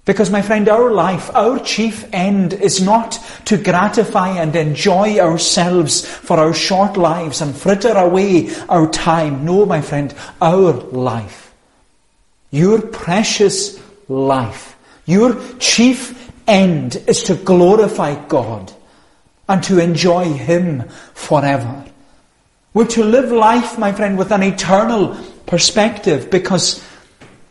Because, 0.03 0.29
my 0.29 0.41
friend, 0.41 0.67
our 0.67 0.91
life, 0.91 1.33
our 1.33 1.59
chief 1.59 2.05
end 2.11 2.51
is 2.51 2.81
not 2.81 3.17
to 3.45 3.55
gratify 3.55 4.31
and 4.31 4.53
enjoy 4.57 5.19
ourselves 5.19 6.05
for 6.05 6.37
our 6.37 6.53
short 6.53 6.97
lives 6.97 7.39
and 7.39 7.55
fritter 7.55 7.93
away 7.93 8.53
our 8.67 8.91
time. 8.91 9.45
No, 9.45 9.65
my 9.65 9.79
friend, 9.79 10.13
our 10.41 10.73
life, 10.73 11.53
your 12.51 12.81
precious 12.81 13.79
life, 14.09 14.75
your 15.05 15.41
chief 15.59 16.29
end 16.45 17.01
is 17.07 17.23
to 17.23 17.35
glorify 17.35 18.21
God 18.27 18.73
and 19.47 19.63
to 19.63 19.79
enjoy 19.79 20.33
Him 20.33 20.87
forever. 21.13 21.85
We're 22.73 22.87
to 22.87 23.03
live 23.03 23.31
life, 23.31 23.77
my 23.77 23.91
friend, 23.91 24.17
with 24.17 24.31
an 24.31 24.41
eternal 24.41 25.15
perspective 25.45 26.31
because 26.31 26.83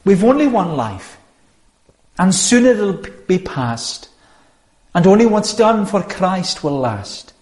we've 0.05 0.25
only 0.25 0.47
one 0.47 0.77
life. 0.77 1.19
And 2.19 2.35
soon 2.35 2.67
it'll 2.67 3.05
be 3.27 3.39
past. 3.39 4.09
And 4.95 5.07
only 5.07 5.27
what's 5.27 5.55
done 5.55 5.87
for 5.87 6.03
Christ 6.03 6.65
will 6.65 6.79
last. 6.79 7.33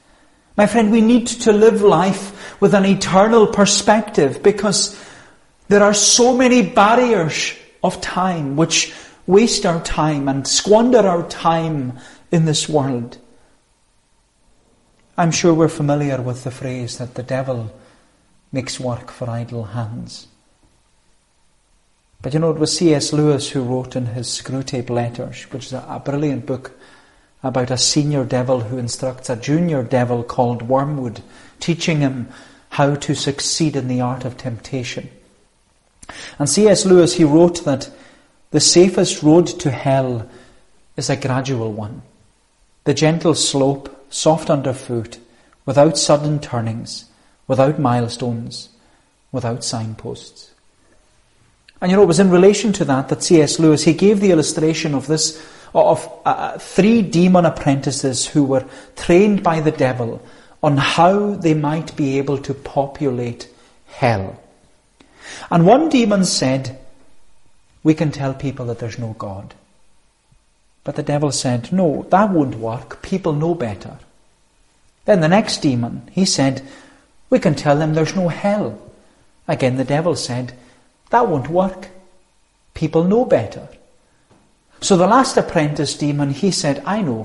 My 0.57 0.66
friend, 0.66 0.92
we 0.92 1.00
need 1.00 1.26
to 1.26 1.52
live 1.52 1.80
life 1.80 2.61
with 2.61 2.75
an 2.75 2.85
eternal 2.85 3.47
perspective 3.47 4.42
because 4.42 5.02
there 5.69 5.83
are 5.83 5.95
so 5.95 6.37
many 6.37 6.62
barriers 6.62 7.54
of 7.83 8.00
time 8.00 8.57
which 8.57 8.92
waste 9.26 9.64
our 9.64 9.83
time 9.83 10.28
and 10.28 10.47
squander 10.47 10.99
our 10.99 11.26
time 11.28 11.99
in 12.30 12.45
this 12.45 12.69
world. 12.69 13.16
I'm 15.20 15.32
sure 15.32 15.52
we're 15.52 15.68
familiar 15.68 16.22
with 16.22 16.44
the 16.44 16.50
phrase 16.50 16.96
that 16.96 17.14
the 17.14 17.22
devil 17.22 17.70
makes 18.52 18.80
work 18.80 19.10
for 19.10 19.28
idle 19.28 19.64
hands. 19.64 20.26
But 22.22 22.32
you 22.32 22.40
know, 22.40 22.52
it 22.52 22.58
was 22.58 22.74
C.S. 22.78 23.12
Lewis 23.12 23.50
who 23.50 23.62
wrote 23.62 23.96
in 23.96 24.06
his 24.06 24.28
Screwtape 24.28 24.88
Letters, 24.88 25.42
which 25.52 25.66
is 25.66 25.72
a, 25.74 26.00
brilliant 26.02 26.46
book 26.46 26.72
about 27.42 27.70
a 27.70 27.76
senior 27.76 28.24
devil 28.24 28.60
who 28.60 28.78
instructs 28.78 29.28
a 29.28 29.36
junior 29.36 29.82
devil 29.82 30.24
called 30.24 30.62
Wormwood, 30.62 31.20
teaching 31.58 32.00
him 32.00 32.30
how 32.70 32.94
to 32.94 33.14
succeed 33.14 33.76
in 33.76 33.88
the 33.88 34.00
art 34.00 34.24
of 34.24 34.38
temptation. 34.38 35.10
And 36.38 36.48
C.S. 36.48 36.86
Lewis, 36.86 37.16
he 37.16 37.24
wrote 37.24 37.66
that 37.66 37.90
the 38.52 38.60
safest 38.60 39.22
road 39.22 39.48
to 39.48 39.70
hell 39.70 40.26
is 40.96 41.10
a 41.10 41.16
gradual 41.16 41.74
one. 41.74 42.00
The 42.84 42.94
gentle 42.94 43.34
slope 43.34 44.00
soft 44.11 44.50
underfoot, 44.50 45.19
without 45.64 45.97
sudden 45.97 46.38
turnings, 46.38 47.07
without 47.47 47.79
milestones, 47.79 48.69
without 49.33 49.64
signposts. 49.64 50.50
And 51.81 51.90
you 51.90 51.97
know, 51.97 52.02
it 52.02 52.07
was 52.07 52.21
in 52.21 52.31
relation 52.31 52.73
to 52.75 52.85
that 52.85 53.09
that 53.09 53.23
C.S. 53.23 53.59
Lewis, 53.59 53.85
he 53.85 53.95
gave 53.95 54.21
the 54.21 54.33
illustration 54.33 54.95
of 54.95 55.07
this, 55.07 55.43
of 55.75 56.07
uh, 56.26 56.29
uh, 56.29 56.59
three 56.59 57.00
demon 57.00 57.47
apprentices 57.47 58.26
who 58.26 58.45
were 58.45 58.67
trained 58.97 59.43
by 59.43 59.61
the 59.61 59.71
devil 59.71 60.23
on 60.62 60.76
how 60.76 61.31
they 61.37 61.55
might 61.55 61.97
be 61.97 62.19
able 62.19 62.37
to 62.37 62.52
populate 62.52 63.49
hell. 63.87 64.38
And 65.50 65.64
one 65.64 65.88
demon 65.88 66.25
said, 66.25 66.79
we 67.83 67.95
can 67.95 68.12
tell 68.12 68.35
people 68.35 68.67
that 68.67 68.79
there's 68.79 68.99
no 68.99 69.14
God. 69.19 69.55
But 70.90 70.97
the 70.97 71.02
devil 71.04 71.30
said, 71.30 71.73
No, 71.73 72.04
that 72.11 72.30
won't 72.30 72.56
work. 72.56 73.00
People 73.00 73.32
know 73.32 73.54
better. 73.54 73.99
Then 75.04 75.20
the 75.20 75.28
next 75.28 75.59
demon, 75.59 76.11
he 76.11 76.25
said, 76.25 76.66
We 77.30 77.38
can 77.38 77.54
tell 77.54 77.78
them 77.78 77.94
there's 77.94 78.16
no 78.16 78.26
hell. 78.26 78.76
Again, 79.47 79.76
the 79.76 79.85
devil 79.85 80.16
said, 80.16 80.52
That 81.11 81.28
won't 81.28 81.49
work. 81.49 81.90
People 82.75 83.04
know 83.04 83.25
better. 83.25 83.68
So 84.80 84.97
the 84.97 85.06
last 85.06 85.37
apprentice 85.37 85.94
demon, 85.94 86.30
he 86.30 86.50
said, 86.50 86.83
I 86.85 87.03
know. 87.03 87.24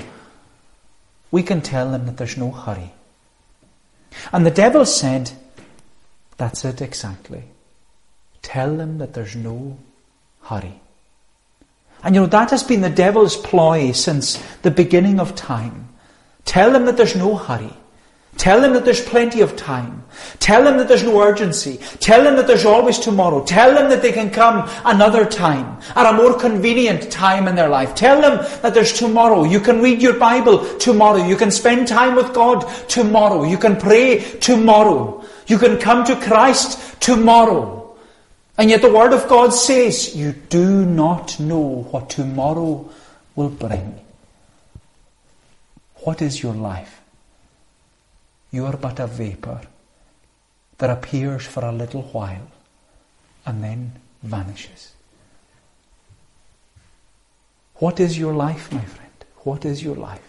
We 1.32 1.42
can 1.42 1.62
tell 1.62 1.90
them 1.90 2.06
that 2.06 2.18
there's 2.18 2.38
no 2.38 2.52
hurry. 2.52 2.94
And 4.32 4.46
the 4.46 4.52
devil 4.52 4.86
said, 4.86 5.32
That's 6.38 6.64
it 6.64 6.84
exactly. 6.84 7.46
Tell 8.44 8.78
them 8.78 9.00
that 9.00 9.16
there's 9.16 9.36
no 9.36 9.80
hurry. 10.44 10.82
And 12.06 12.14
you 12.14 12.22
know, 12.22 12.28
that 12.28 12.52
has 12.52 12.64
been 12.64 12.82
the 12.82 12.90
devil's 12.90 13.36
ploy 13.36 13.92
since 13.92 14.38
the 14.62 14.70
beginning 14.70 15.20
of 15.20 15.34
time. 15.34 15.90
Tell 16.46 16.72
them 16.72 16.86
that 16.86 16.98
there's 16.98 17.16
no 17.16 17.36
hurry. 17.36 17.74
Tell 18.38 18.62
them 18.62 18.74
that 18.74 18.86
there's 18.86 19.04
plenty 19.04 19.42
of 19.42 19.56
time. 19.56 20.04
Tell 20.40 20.64
them 20.64 20.78
that 20.78 20.88
there's 20.88 21.04
no 21.04 21.20
urgency. 21.20 21.78
Tell 22.00 22.24
them 22.24 22.36
that 22.36 22.46
there's 22.46 22.66
always 22.66 23.00
tomorrow. 23.00 23.44
Tell 23.44 23.74
them 23.74 23.90
that 23.90 24.04
they 24.04 24.12
can 24.12 24.30
come 24.30 24.70
another 24.84 25.26
time, 25.26 25.80
at 25.96 26.06
a 26.06 26.16
more 26.16 26.38
convenient 26.38 27.10
time 27.10 27.48
in 27.48 27.56
their 27.56 27.70
life. 27.70 27.96
Tell 27.96 28.22
them 28.22 28.38
that 28.62 28.74
there's 28.74 28.94
tomorrow. 28.94 29.44
You 29.46 29.60
can 29.60 29.82
read 29.82 30.02
your 30.02 30.20
Bible 30.20 30.78
tomorrow. 30.78 31.26
You 31.26 31.38
can 31.38 31.50
spend 31.50 31.88
time 31.88 32.16
with 32.16 32.34
God 32.34 32.70
tomorrow. 32.88 33.46
You 33.46 33.58
can 33.58 33.78
pray 33.78 34.20
tomorrow. 34.20 35.24
You 35.48 35.58
can 35.58 35.80
come 35.80 36.04
to 36.06 36.16
Christ 36.18 37.02
tomorrow. 37.02 37.85
And 38.58 38.70
yet 38.70 38.82
the 38.82 38.92
Word 38.92 39.12
of 39.12 39.28
God 39.28 39.54
says, 39.54 40.16
you 40.16 40.32
do 40.32 40.86
not 40.86 41.40
know 41.40 41.88
what 41.92 42.10
tomorrow 42.10 42.90
will 43.36 43.50
bring. 43.50 44.00
What 45.98 46.22
is 46.22 46.42
your 46.42 46.54
life? 46.54 47.02
You 48.52 48.66
are 48.66 48.78
but 48.78 49.00
a 49.00 49.08
vapour 49.08 49.62
that 50.78 50.90
appears 50.90 51.46
for 51.46 51.66
a 51.66 51.72
little 51.72 52.04
while 52.04 52.48
and 53.46 53.64
then 53.64 53.94
vanishes. 54.24 54.94
What 57.76 58.00
is 58.00 58.18
your 58.18 58.34
life, 58.34 58.72
my 58.72 58.86
friend? 58.86 59.12
What 59.40 59.66
is 59.66 59.84
your 59.84 59.96
life? 59.96 60.22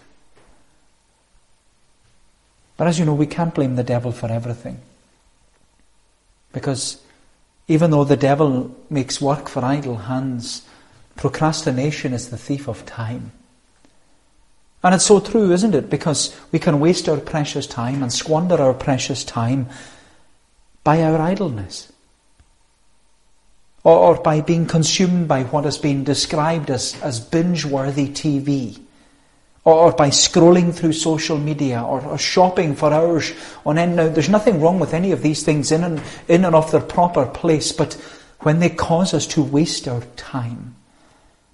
But 2.75 2.87
as 2.87 2.99
you 2.99 3.05
know, 3.05 3.13
we 3.13 3.25
can't 3.25 3.55
blame 3.55 3.75
the 3.75 3.83
devil 3.83 4.11
for 4.11 4.29
everything. 4.29 4.79
Because 6.51 7.01
even 7.67 7.91
though 7.91 8.03
the 8.03 8.17
devil 8.17 8.75
makes 8.89 9.21
work 9.21 9.49
for 9.49 9.63
idle 9.63 9.97
hands, 9.97 10.65
procrastination 11.15 12.13
is 12.13 12.29
the 12.29 12.37
thief 12.37 12.67
of 12.67 12.85
time. 12.85 13.31
And 14.83 14.95
it's 14.95 15.05
so 15.05 15.19
true, 15.19 15.51
isn't 15.51 15.75
it? 15.75 15.89
Because 15.89 16.35
we 16.51 16.59
can 16.59 16.79
waste 16.79 17.09
our 17.09 17.17
precious 17.17 17.67
time 17.67 18.01
and 18.01 18.13
squander 18.13 18.61
our 18.61 18.73
precious 18.73 19.23
time 19.23 19.67
by 20.83 21.01
our 21.01 21.19
idleness. 21.19 21.91
Or, 23.83 23.97
or 23.97 24.21
by 24.21 24.41
being 24.41 24.65
consumed 24.65 25.27
by 25.27 25.43
what 25.43 25.65
has 25.65 25.77
been 25.77 26.03
described 26.03 26.69
as, 26.69 26.99
as 27.01 27.19
binge 27.19 27.65
worthy 27.65 28.07
TV 28.07 28.79
or, 29.67 29.91
by 29.91 30.09
scrolling 30.09 30.73
through 30.73 30.93
social 30.93 31.37
media 31.37 31.81
or, 31.81 32.01
or, 32.05 32.17
shopping 32.17 32.73
for 32.73 32.93
hours 32.93 33.33
on 33.65 33.77
end. 33.77 33.97
Now, 33.97 34.07
there's 34.07 34.29
nothing 34.29 34.61
wrong 34.61 34.79
with 34.79 34.93
any 34.93 35.11
of 35.11 35.21
these 35.21 35.43
things 35.43 35.73
in 35.73 35.83
and, 35.83 36.01
in 36.29 36.45
and 36.45 36.55
of 36.55 36.71
their 36.71 36.79
proper 36.79 37.25
place, 37.25 37.73
but 37.73 37.93
when 38.39 38.59
they 38.59 38.69
cause 38.69 39.13
us 39.13 39.27
to 39.27 39.43
waste 39.43 39.85
our 39.85 40.03
time, 40.15 40.75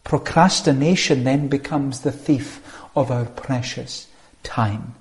procrastination 0.03 1.23
then 1.23 1.47
becomes 1.47 2.01
the 2.01 2.11
thief 2.11 2.61
of 2.95 3.09
our 3.09 3.25
precious 3.25 4.07
time. 4.43 4.93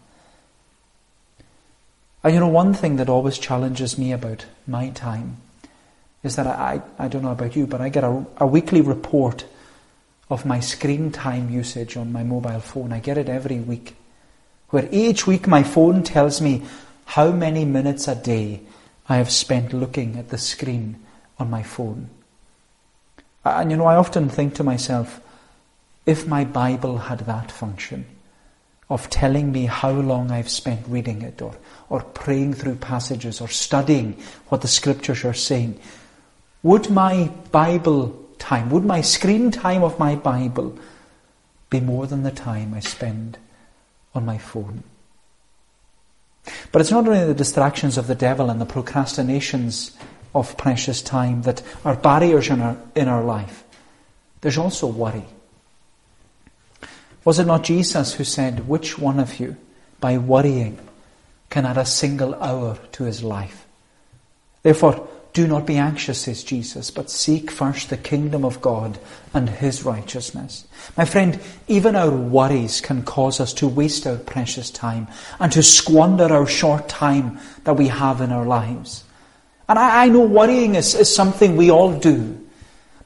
And 2.25 2.33
you 2.33 2.40
know, 2.40 2.48
one 2.48 2.72
thing 2.72 2.96
that 2.96 3.11
always 3.11 3.37
challenges 3.37 3.98
me 3.98 4.12
about 4.12 4.46
my 4.66 4.88
time 4.88 5.37
is 6.22 6.37
that 6.37 6.46
I, 6.46 6.81
I, 6.98 7.05
I 7.05 7.09
don't 7.09 7.25
know 7.25 7.33
about 7.33 7.57
you, 7.57 7.66
but 7.66 7.83
I 7.83 7.90
get 7.90 8.05
a, 8.05 8.25
a 8.38 8.46
weekly 8.46 8.81
report 8.81 9.44
of 10.33 10.47
my 10.47 10.61
screen 10.61 11.12
time 11.12 11.51
usage 11.51 11.95
on 11.95 12.11
my 12.11 12.23
mobile 12.23 12.61
phone. 12.61 12.90
I 12.90 13.01
get 13.01 13.18
it 13.18 13.29
every 13.29 13.61
week. 13.61 13.95
Where 14.71 14.88
each 14.90 15.27
week 15.27 15.47
my 15.47 15.62
phone 15.62 16.03
tells 16.03 16.40
me 16.40 16.62
how 17.05 17.33
many 17.33 17.66
minutes 17.66 18.09
a 18.09 18.14
day 18.14 18.62
I 19.11 19.16
have 19.16 19.31
spent 19.31 19.75
looking 19.75 20.16
at 20.16 20.31
the 20.31 20.38
screen 20.38 20.99
on 21.38 21.51
my 21.51 21.62
phone. 21.62 22.09
And 23.45 23.71
you 23.71 23.77
know, 23.77 23.85
I 23.85 23.97
often 23.97 24.31
think 24.31 24.55
to 24.55 24.64
myself, 24.64 25.21
if 26.07 26.27
my 26.27 26.45
Bible 26.45 26.97
had 26.97 27.21
that 27.21 27.53
function 27.53 28.07
of 28.88 29.11
telling 29.11 29.53
me 29.53 29.66
how 29.66 29.90
long 29.90 30.31
I've 30.31 30.49
spent 30.49 30.88
reading 30.88 31.21
it 31.21 31.42
or, 31.42 31.55
or 31.90 32.01
praying 32.01 32.55
through 32.55 32.77
passages 32.77 33.42
or 33.42 33.49
studying 33.49 34.14
what 34.49 34.62
the 34.62 34.68
scriptures 34.68 35.27
are 35.27 35.35
saying, 35.35 35.79
would 36.62 36.88
my 36.88 37.31
Bible 37.51 38.22
time? 38.42 38.68
Would 38.70 38.85
my 38.85 39.00
screen 39.00 39.50
time 39.50 39.83
of 39.83 39.98
my 39.98 40.16
Bible 40.16 40.76
be 41.70 41.81
more 41.81 42.07
than 42.07 42.24
the 42.24 42.31
time 42.33 42.74
I 42.74 42.81
spend 42.81 43.38
on 44.14 44.26
my 44.26 44.37
phone? 44.37 44.83
But 46.72 46.81
it's 46.81 46.90
not 46.90 47.07
only 47.07 47.24
the 47.24 47.35
distractions 47.35 47.96
of 47.96 48.09
the 48.09 48.16
devil 48.16 48.50
and 48.50 48.61
the 48.61 48.66
procrastinations 48.66 49.96
of 50.35 50.57
precious 50.57 51.00
time 51.00 51.42
that 51.42 51.62
are 51.85 51.94
barriers 51.94 52.48
in 52.48 52.61
our, 52.61 52.76
in 52.96 53.07
our 53.07 53.22
life. 53.22 53.62
There's 54.40 54.59
also 54.59 54.88
worry. 54.88 55.24
Was 57.24 57.38
it 57.38 57.46
not 57.46 57.62
Jesus 57.62 58.14
who 58.14 58.24
said, 58.24 58.66
Which 58.66 58.98
one 58.98 59.20
of 59.20 59.38
you, 59.38 59.57
by 60.00 60.18
worrying, 60.18 60.78
can 61.48 61.66
add 61.66 61.78
a 61.78 61.85
single 61.85 62.35
hour 62.37 62.78
to 62.92 63.05
his 63.05 63.22
life. 63.22 63.66
Therefore, 64.62 65.07
do 65.33 65.47
not 65.47 65.66
be 65.66 65.77
anxious, 65.77 66.21
says 66.21 66.45
Jesus, 66.45 66.90
but 66.90 67.11
seek 67.11 67.51
first 67.51 67.88
the 67.88 67.97
kingdom 67.97 68.45
of 68.45 68.61
God 68.61 68.99
and 69.33 69.49
his 69.49 69.83
righteousness. 69.83 70.66
My 70.97 71.07
friend, 71.07 71.40
even 71.68 71.97
our 71.97 72.11
worries 72.11 72.83
can 72.83 73.03
cause 73.03 73.40
us 73.40 73.55
to 73.55 73.68
waste 73.68 74.07
our 74.07 74.18
precious 74.18 74.71
time 74.71 75.09
and 75.40 75.51
to 75.53 75.62
squander 75.62 76.25
our 76.25 76.47
short 76.47 76.88
time 76.88 77.38
that 77.64 77.77
we 77.77 77.88
have 77.88 78.21
in 78.21 78.31
our 78.31 78.45
lives. 78.45 79.05
And 79.68 79.79
I, 79.79 80.05
I 80.05 80.09
know 80.09 80.21
worrying 80.21 80.75
is, 80.75 80.95
is 80.95 81.14
something 81.14 81.57
we 81.57 81.71
all 81.71 81.99
do. 81.99 82.38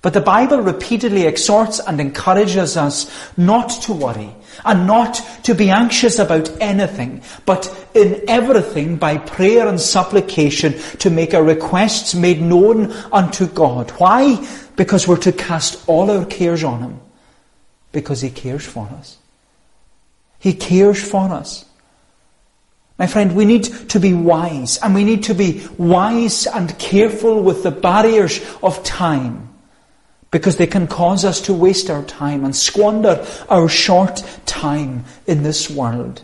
But 0.07 0.13
the 0.13 0.21
Bible 0.21 0.61
repeatedly 0.61 1.27
exhorts 1.27 1.81
and 1.81 2.01
encourages 2.01 2.77
us 2.77 3.11
not 3.37 3.71
to 3.83 3.93
worry 3.93 4.31
and 4.65 4.87
not 4.87 5.21
to 5.43 5.53
be 5.53 5.69
anxious 5.69 6.21
about 6.21 6.49
anything, 6.61 7.23
but 7.45 7.89
in 7.93 8.23
everything 8.29 8.99
by 8.99 9.19
prayer 9.19 9.67
and 9.67 9.81
supplication 9.81 10.75
to 10.99 11.11
make 11.11 11.35
our 11.35 11.43
requests 11.43 12.15
made 12.15 12.41
known 12.41 12.93
unto 13.11 13.49
God. 13.49 13.91
Why? 13.99 14.47
Because 14.77 15.09
we're 15.09 15.17
to 15.17 15.33
cast 15.33 15.83
all 15.89 16.09
our 16.09 16.25
cares 16.25 16.63
on 16.63 16.83
Him. 16.83 17.01
Because 17.91 18.21
He 18.21 18.31
cares 18.31 18.65
for 18.65 18.89
us. 19.01 19.19
He 20.39 20.53
cares 20.53 21.03
for 21.03 21.33
us. 21.33 21.65
My 22.97 23.09
friend, 23.09 23.35
we 23.35 23.45
need 23.45 23.65
to 23.89 23.99
be 23.99 24.15
wise, 24.15 24.79
and 24.79 24.95
we 24.95 25.03
need 25.03 25.25
to 25.25 25.35
be 25.35 25.67
wise 25.77 26.47
and 26.47 26.79
careful 26.79 27.43
with 27.43 27.65
the 27.65 27.73
barriers 27.73 28.41
of 28.63 28.85
time 28.85 29.47
because 30.37 30.59
they 30.59 30.67
can 30.67 30.87
cause 30.87 31.25
us 31.25 31.41
to 31.41 31.55
waste 31.55 31.89
our 31.89 32.03
time 32.05 32.45
and 32.45 32.55
squander 32.55 33.27
our 33.49 33.71
short 33.71 34.23
time 34.45 35.03
in 35.27 35.43
this 35.43 35.71
world. 35.71 36.23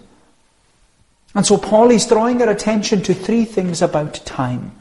And 1.34 1.46
so 1.46 1.56
Paul 1.56 1.90
is 1.90 2.04
drawing 2.04 2.42
our 2.42 2.50
attention 2.50 3.00
to 3.04 3.14
three 3.14 3.46
things 3.46 3.80
about 3.80 4.12
time. 4.26 4.72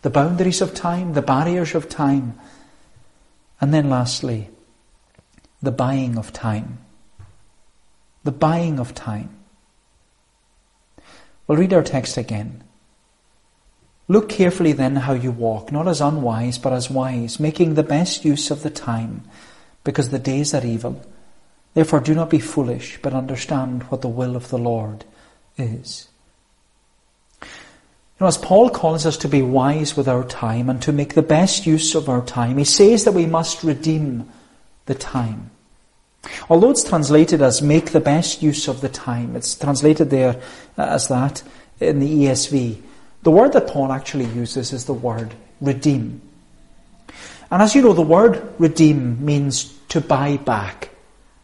The 0.00 0.08
boundaries 0.08 0.62
of 0.62 0.72
time, 0.72 1.12
the 1.12 1.20
barriers 1.20 1.74
of 1.74 1.90
time, 1.90 2.38
and 3.60 3.74
then 3.74 3.90
lastly, 3.90 4.48
the 5.60 5.70
buying 5.70 6.16
of 6.16 6.32
time. 6.32 6.78
The 8.24 8.32
buying 8.32 8.80
of 8.80 8.94
time. 8.94 9.36
We'll 11.46 11.58
read 11.58 11.74
our 11.74 11.82
text 11.82 12.16
again. 12.16 12.64
Look 14.08 14.28
carefully 14.28 14.72
then 14.72 14.96
how 14.96 15.14
you 15.14 15.32
walk, 15.32 15.72
not 15.72 15.88
as 15.88 16.00
unwise, 16.00 16.58
but 16.58 16.72
as 16.72 16.90
wise, 16.90 17.40
making 17.40 17.74
the 17.74 17.82
best 17.82 18.24
use 18.24 18.50
of 18.50 18.62
the 18.62 18.70
time, 18.70 19.24
because 19.82 20.10
the 20.10 20.18
days 20.18 20.54
are 20.54 20.64
evil. 20.64 21.04
Therefore 21.74 22.00
do 22.00 22.14
not 22.14 22.30
be 22.30 22.38
foolish, 22.38 22.98
but 23.02 23.12
understand 23.12 23.82
what 23.84 24.02
the 24.02 24.08
will 24.08 24.36
of 24.36 24.48
the 24.48 24.58
Lord 24.58 25.04
is. 25.58 26.08
You 27.42 27.48
know, 28.22 28.28
as 28.28 28.38
Paul 28.38 28.70
calls 28.70 29.04
us 29.04 29.18
to 29.18 29.28
be 29.28 29.42
wise 29.42 29.94
with 29.94 30.08
our 30.08 30.24
time 30.24 30.70
and 30.70 30.80
to 30.82 30.92
make 30.92 31.14
the 31.14 31.22
best 31.22 31.66
use 31.66 31.94
of 31.94 32.08
our 32.08 32.24
time, 32.24 32.56
he 32.56 32.64
says 32.64 33.04
that 33.04 33.12
we 33.12 33.26
must 33.26 33.62
redeem 33.62 34.26
the 34.86 34.94
time. 34.94 35.50
Although 36.48 36.70
it's 36.70 36.84
translated 36.84 37.42
as 37.42 37.60
make 37.60 37.90
the 37.90 38.00
best 38.00 38.42
use 38.42 38.68
of 38.68 38.80
the 38.80 38.88
time, 38.88 39.36
it's 39.36 39.54
translated 39.54 40.10
there 40.10 40.40
as 40.78 41.08
that 41.08 41.42
in 41.78 41.98
the 41.98 42.24
ESV. 42.24 42.80
The 43.26 43.32
word 43.32 43.54
that 43.54 43.66
Paul 43.66 43.90
actually 43.90 44.26
uses 44.26 44.72
is 44.72 44.84
the 44.84 44.94
word 44.94 45.34
redeem. 45.60 46.20
And 47.50 47.60
as 47.60 47.74
you 47.74 47.82
know, 47.82 47.92
the 47.92 48.00
word 48.00 48.54
redeem 48.60 49.24
means 49.24 49.76
to 49.88 50.00
buy 50.00 50.36
back. 50.36 50.90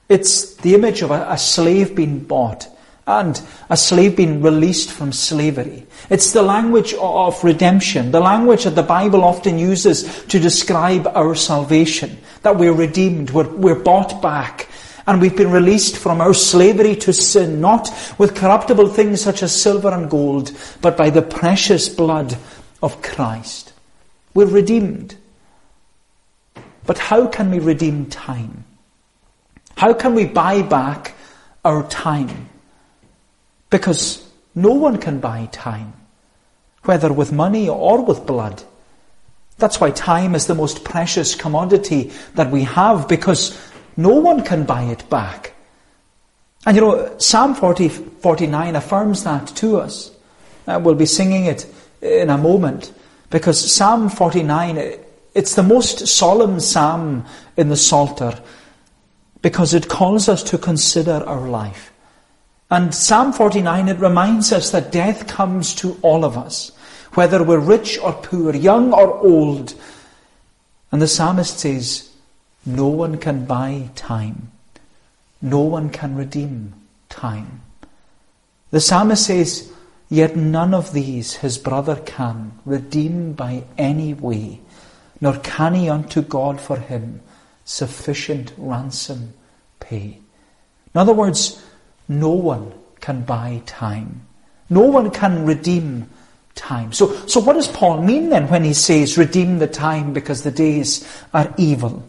It's 0.09 0.55
the 0.55 0.77
image 0.77 1.03
of 1.03 1.11
a, 1.11 1.27
a, 1.29 1.37
slave 1.37 1.97
being 1.97 2.21
bought 2.21 2.69
and 3.05 3.43
a 3.69 3.77
slave 3.77 4.15
being 4.15 4.43
released 4.43 4.93
from 4.93 5.11
slavery. 5.11 5.85
It's 6.09 6.33
the 6.33 6.43
language 6.43 6.95
of 6.95 7.43
redemption, 7.43 8.13
the 8.13 8.21
language 8.21 8.63
that 8.63 8.77
the 8.77 8.85
Bible 8.85 9.25
often 9.25 9.59
uses 9.59 10.25
to 10.27 10.39
describe 10.39 11.09
our 11.17 11.35
salvation, 11.35 12.17
that 12.43 12.59
we're 12.59 12.73
redeemed, 12.73 13.31
we're, 13.31 13.49
we're 13.57 13.83
bought 13.83 14.23
back, 14.23 14.69
and 15.07 15.21
we've 15.21 15.37
been 15.37 15.51
released 15.51 15.97
from 15.97 16.21
our 16.21 16.35
slavery 16.35 16.97
to 16.97 17.13
sin, 17.13 17.61
not 17.61 17.91
with 18.19 18.37
corruptible 18.37 18.89
things 18.89 19.21
such 19.21 19.43
as 19.43 19.55
silver 19.55 19.91
and 19.91 20.11
gold, 20.11 20.53
but 20.81 20.97
by 20.97 21.11
the 21.11 21.23
precious 21.23 21.89
blood 21.89 22.37
of 22.83 23.03
Christ. 23.03 23.73
We're 24.35 24.47
redeemed. 24.47 25.17
But 26.87 26.99
how 26.99 27.27
can 27.27 27.51
we 27.51 27.59
redeem 27.59 28.07
time? 28.07 28.65
How 29.77 29.93
can 29.93 30.15
we 30.15 30.27
buy 30.27 30.63
back 30.63 31.15
our 31.65 31.83
time? 31.89 32.49
Because 33.71 34.29
no 34.55 34.73
one 34.73 34.99
can 34.99 35.21
buy 35.21 35.49
time, 35.51 35.95
whether 36.85 37.13
with 37.13 37.33
money 37.33 37.69
or 37.69 38.05
with 38.05 38.27
blood. 38.27 38.63
That's 39.59 39.81
why 39.81 39.91
time 39.91 40.35
is 40.35 40.47
the 40.47 40.55
most 40.55 40.85
precious 40.85 41.35
commodity 41.35 42.13
that 42.35 42.51
we 42.51 42.65
have, 42.65 43.09
because 43.09 43.59
no 43.97 44.15
one 44.15 44.45
can 44.45 44.65
buy 44.65 44.85
it 44.85 45.09
back. 45.11 45.55
And 46.65 46.77
you 46.77 46.83
know, 46.83 47.19
Psalm 47.19 47.55
40, 47.55 47.89
49 47.89 48.77
affirms 48.77 49.25
that 49.25 49.49
to 49.57 49.79
us. 49.79 50.11
Uh, 50.67 50.81
we'll 50.83 50.95
be 50.95 51.07
singing 51.07 51.47
it 51.47 51.67
in 52.01 52.31
a 52.31 52.39
moment 52.39 52.93
because 53.31 53.73
Psalm 53.73 54.09
49, 54.09 54.99
it's 55.35 55.55
the 55.55 55.63
most 55.63 56.07
solemn 56.07 56.61
psalm 56.61 57.25
in 57.57 57.69
the 57.69 57.77
Psalter 57.77 58.39
because 59.41 59.75
it 59.75 59.89
calls 59.89 60.29
us 60.29 60.43
to 60.45 60.59
consider 60.59 61.25
our 61.27 61.49
life. 61.49 61.93
And 62.71 62.95
Psalm 62.95 63.33
49, 63.33 63.89
it 63.89 63.99
reminds 63.99 64.53
us 64.53 64.71
that 64.71 64.93
death 64.93 65.27
comes 65.27 65.75
to 65.77 65.99
all 66.03 66.25
of 66.25 66.39
us, 66.39 66.71
whether 67.15 67.43
we're 67.43 67.59
rich 67.59 67.99
or 67.99 68.13
poor, 68.13 68.55
young 68.55 68.93
or 68.95 69.19
old. 69.19 69.75
And 70.93 71.03
the 71.03 71.09
psalmist 71.09 71.59
says, 71.59 72.09
no 72.65 72.87
one 72.87 73.19
can 73.19 73.45
buy 73.45 73.91
time. 73.95 74.53
No 75.41 75.61
one 75.61 75.91
can 75.91 76.17
redeem 76.17 76.75
time. 77.09 77.63
The 78.71 78.81
psalmist 78.81 79.27
says, 79.27 79.73
Yet 80.09 80.37
none 80.37 80.75
of 80.75 80.93
these 80.93 81.37
his 81.37 81.57
brother 81.57 81.97
can 81.97 82.53
redeem 82.67 83.33
by 83.33 83.65
any 83.79 84.13
way, 84.13 84.61
nor 85.21 85.39
can 85.39 85.75
he 85.75 85.89
unto 85.89 86.21
God 86.21 86.61
for 86.61 86.77
him 86.77 87.23
sufficient 87.65 88.53
ransom 88.59 89.33
pay. 89.81 90.19
In 90.95 90.99
other 91.01 91.15
words, 91.15 91.65
no 92.09 92.31
one 92.31 92.73
can 93.01 93.23
buy 93.23 93.63
time. 93.65 94.27
No 94.69 94.83
one 94.83 95.11
can 95.11 95.47
redeem 95.47 96.11
time. 96.55 96.93
So, 96.93 97.15
so 97.27 97.41
what 97.41 97.55
does 97.55 97.69
Paul 97.69 98.03
mean 98.03 98.29
then 98.29 98.49
when 98.49 98.65
he 98.65 98.75
says 98.75 99.17
redeem 99.17 99.59
the 99.59 99.67
time 99.67 100.13
because 100.13 100.43
the 100.43 100.51
days 100.51 101.09
are 101.33 101.53
evil? 101.57 102.07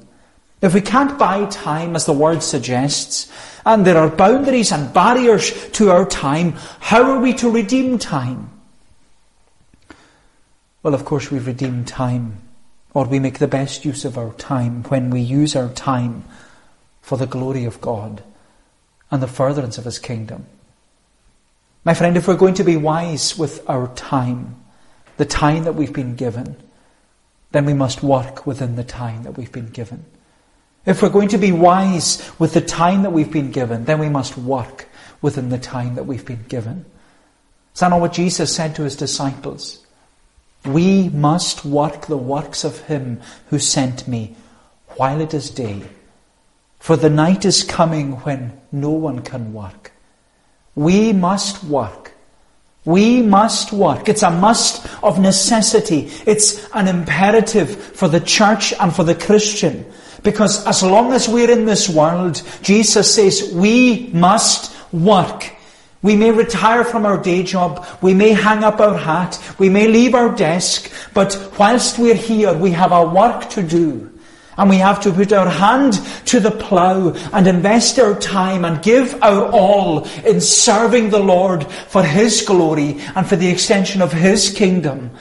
If 0.63 0.73
we 0.73 0.79
can't 0.79 1.19
buy 1.19 1.45
time, 1.47 1.93
as 1.93 2.05
the 2.05 2.13
word 2.13 2.41
suggests, 2.41 3.29
and 3.65 3.83
there 3.83 3.97
are 3.97 4.07
boundaries 4.07 4.71
and 4.71 4.93
barriers 4.93 5.69
to 5.71 5.91
our 5.91 6.05
time, 6.05 6.53
how 6.79 7.03
are 7.03 7.19
we 7.19 7.33
to 7.33 7.49
redeem 7.49 7.99
time? 7.99 8.49
Well, 10.81 10.93
of 10.93 11.03
course, 11.03 11.29
we 11.29 11.39
redeem 11.39 11.83
time, 11.83 12.37
or 12.93 13.03
we 13.03 13.19
make 13.19 13.39
the 13.39 13.47
best 13.47 13.83
use 13.83 14.05
of 14.05 14.17
our 14.17 14.31
time 14.35 14.83
when 14.83 15.09
we 15.09 15.19
use 15.19 15.53
our 15.53 15.67
time 15.67 16.23
for 17.01 17.17
the 17.17 17.27
glory 17.27 17.65
of 17.65 17.81
God 17.81 18.23
and 19.11 19.21
the 19.21 19.27
furtherance 19.27 19.77
of 19.77 19.83
His 19.83 19.99
kingdom. 19.99 20.45
My 21.83 21.93
friend, 21.93 22.15
if 22.15 22.25
we're 22.25 22.37
going 22.37 22.53
to 22.53 22.63
be 22.63 22.77
wise 22.77 23.37
with 23.37 23.69
our 23.69 23.93
time, 23.95 24.63
the 25.17 25.25
time 25.25 25.65
that 25.65 25.75
we've 25.75 25.91
been 25.91 26.15
given, 26.15 26.55
then 27.51 27.65
we 27.65 27.73
must 27.73 28.01
work 28.01 28.47
within 28.47 28.77
the 28.77 28.85
time 28.85 29.23
that 29.23 29.37
we've 29.37 29.51
been 29.51 29.67
given. 29.67 30.05
If 30.85 31.01
we're 31.01 31.09
going 31.09 31.29
to 31.29 31.37
be 31.37 31.51
wise 31.51 32.29
with 32.39 32.53
the 32.53 32.61
time 32.61 33.03
that 33.03 33.11
we've 33.11 33.31
been 33.31 33.51
given, 33.51 33.85
then 33.85 33.99
we 33.99 34.09
must 34.09 34.37
work 34.37 34.87
within 35.21 35.49
the 35.49 35.57
time 35.57 35.95
that 35.95 36.05
we've 36.05 36.25
been 36.25 36.43
given. 36.49 36.85
Is 37.73 37.79
that 37.79 37.89
not 37.89 38.01
what 38.01 38.13
Jesus 38.13 38.53
said 38.53 38.75
to 38.75 38.83
his 38.83 38.95
disciples? 38.95 39.85
We 40.65 41.09
must 41.09 41.65
work 41.65 42.05
the 42.05 42.17
works 42.17 42.63
of 42.63 42.79
him 42.81 43.21
who 43.47 43.59
sent 43.59 44.07
me 44.07 44.35
while 44.95 45.21
it 45.21 45.33
is 45.33 45.49
day. 45.49 45.83
For 46.79 46.95
the 46.95 47.09
night 47.09 47.45
is 47.45 47.63
coming 47.63 48.13
when 48.21 48.59
no 48.71 48.89
one 48.89 49.21
can 49.21 49.53
work. 49.53 49.91
We 50.75 51.13
must 51.13 51.63
work. 51.63 52.12
We 52.85 53.21
must 53.21 53.71
work. 53.71 54.09
It's 54.09 54.23
a 54.23 54.31
must 54.31 54.85
of 55.03 55.19
necessity. 55.19 56.11
It's 56.25 56.69
an 56.73 56.87
imperative 56.87 57.75
for 57.75 58.07
the 58.07 58.19
church 58.19 58.73
and 58.79 58.93
for 58.93 59.03
the 59.03 59.15
Christian 59.15 59.85
because 60.23 60.65
as 60.65 60.81
long 60.81 61.13
as 61.13 61.27
we're 61.27 61.51
in 61.51 61.65
this 61.65 61.87
world, 61.87 62.41
Jesus 62.61 63.13
says 63.13 63.51
we 63.53 64.09
must 64.13 64.73
work. 64.93 65.51
We 66.01 66.15
may 66.15 66.31
retire 66.31 66.83
from 66.83 67.05
our 67.05 67.21
day 67.21 67.43
job, 67.43 67.85
we 68.01 68.13
may 68.13 68.29
hang 68.29 68.63
up 68.63 68.79
our 68.81 68.97
hat, 68.97 69.39
we 69.57 69.69
may 69.69 69.87
leave 69.87 70.15
our 70.15 70.35
desk, 70.35 70.91
but 71.13 71.53
whilst 71.57 71.97
we're 71.97 72.15
here, 72.15 72.53
we 72.53 72.71
have 72.71 72.91
our 72.91 73.07
work 73.07 73.49
to 73.51 73.63
do. 73.63 74.12
And 74.57 74.69
we 74.69 74.77
have 74.77 75.01
to 75.01 75.11
put 75.11 75.33
our 75.33 75.49
hand 75.49 75.99
to 76.25 76.39
the 76.39 76.51
plough 76.51 77.13
and 77.33 77.47
invest 77.47 77.97
our 77.99 78.19
time 78.19 78.65
and 78.65 78.83
give 78.83 79.21
our 79.23 79.49
all 79.51 80.05
in 80.25 80.41
serving 80.41 81.09
the 81.09 81.19
Lord 81.19 81.65
for 81.65 82.03
His 82.03 82.41
glory 82.41 82.99
and 83.15 83.27
for 83.27 83.35
the 83.35 83.49
extension 83.49 84.01
of 84.01 84.11
His 84.11 84.51
kingdom. 84.51 85.11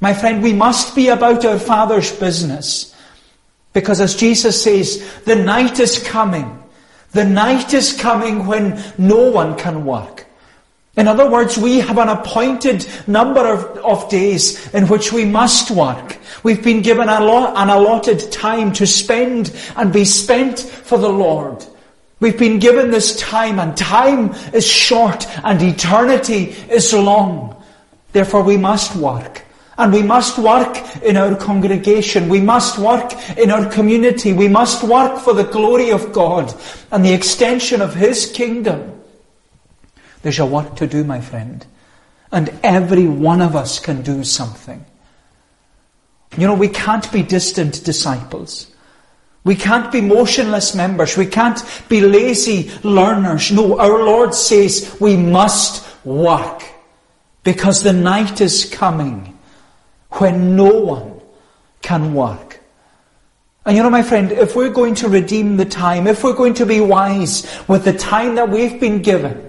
My 0.00 0.14
friend, 0.14 0.42
we 0.42 0.52
must 0.52 0.94
be 0.94 1.08
about 1.08 1.44
our 1.44 1.58
Father's 1.58 2.12
business. 2.12 2.94
Because 3.72 4.00
as 4.00 4.16
Jesus 4.16 4.62
says, 4.62 5.04
the 5.24 5.36
night 5.36 5.80
is 5.80 5.98
coming. 6.02 6.62
The 7.12 7.24
night 7.24 7.74
is 7.74 7.98
coming 7.98 8.46
when 8.46 8.82
no 8.96 9.30
one 9.30 9.56
can 9.56 9.84
work. 9.84 10.27
In 10.98 11.06
other 11.06 11.30
words, 11.30 11.56
we 11.56 11.78
have 11.78 11.96
an 11.96 12.08
appointed 12.08 12.84
number 13.06 13.46
of, 13.46 13.64
of 13.84 14.10
days 14.10 14.74
in 14.74 14.88
which 14.88 15.12
we 15.12 15.24
must 15.24 15.70
work. 15.70 16.18
We've 16.42 16.62
been 16.62 16.82
given 16.82 17.08
a 17.08 17.20
lot, 17.20 17.56
an 17.56 17.70
allotted 17.70 18.32
time 18.32 18.72
to 18.72 18.84
spend 18.84 19.54
and 19.76 19.92
be 19.92 20.04
spent 20.04 20.58
for 20.58 20.98
the 20.98 21.08
Lord. 21.08 21.64
We've 22.18 22.36
been 22.36 22.58
given 22.58 22.90
this 22.90 23.16
time 23.16 23.60
and 23.60 23.76
time 23.76 24.34
is 24.52 24.66
short 24.66 25.24
and 25.44 25.62
eternity 25.62 26.46
is 26.68 26.92
long. 26.92 27.62
Therefore 28.10 28.42
we 28.42 28.56
must 28.56 28.96
work. 28.96 29.44
And 29.76 29.92
we 29.92 30.02
must 30.02 30.36
work 30.36 30.76
in 31.04 31.16
our 31.16 31.36
congregation. 31.36 32.28
We 32.28 32.40
must 32.40 32.76
work 32.76 33.12
in 33.38 33.52
our 33.52 33.70
community. 33.70 34.32
We 34.32 34.48
must 34.48 34.82
work 34.82 35.20
for 35.20 35.32
the 35.32 35.44
glory 35.44 35.90
of 35.90 36.12
God 36.12 36.52
and 36.90 37.04
the 37.04 37.12
extension 37.12 37.80
of 37.80 37.94
His 37.94 38.32
kingdom. 38.32 38.97
There's 40.22 40.38
a 40.38 40.46
work 40.46 40.76
to 40.76 40.86
do, 40.86 41.04
my 41.04 41.20
friend. 41.20 41.64
And 42.30 42.52
every 42.62 43.06
one 43.06 43.40
of 43.40 43.56
us 43.56 43.78
can 43.78 44.02
do 44.02 44.24
something. 44.24 44.84
You 46.36 46.46
know, 46.46 46.54
we 46.54 46.68
can't 46.68 47.10
be 47.10 47.22
distant 47.22 47.84
disciples. 47.84 48.70
We 49.44 49.54
can't 49.54 49.90
be 49.90 50.00
motionless 50.00 50.74
members. 50.74 51.16
We 51.16 51.26
can't 51.26 51.58
be 51.88 52.00
lazy 52.02 52.70
learners. 52.82 53.50
No, 53.50 53.78
our 53.78 54.04
Lord 54.04 54.34
says 54.34 54.96
we 55.00 55.16
must 55.16 55.86
work 56.04 56.62
because 57.44 57.82
the 57.82 57.94
night 57.94 58.40
is 58.40 58.68
coming 58.70 59.38
when 60.10 60.54
no 60.54 60.80
one 60.80 61.20
can 61.80 62.12
work. 62.12 62.60
And 63.64 63.76
you 63.76 63.82
know, 63.82 63.90
my 63.90 64.02
friend, 64.02 64.32
if 64.32 64.56
we're 64.56 64.70
going 64.70 64.94
to 64.96 65.08
redeem 65.08 65.56
the 65.56 65.64
time, 65.64 66.06
if 66.06 66.24
we're 66.24 66.34
going 66.34 66.54
to 66.54 66.66
be 66.66 66.80
wise 66.80 67.46
with 67.68 67.84
the 67.84 67.92
time 67.92 68.34
that 68.34 68.48
we've 68.48 68.80
been 68.80 69.02
given, 69.02 69.47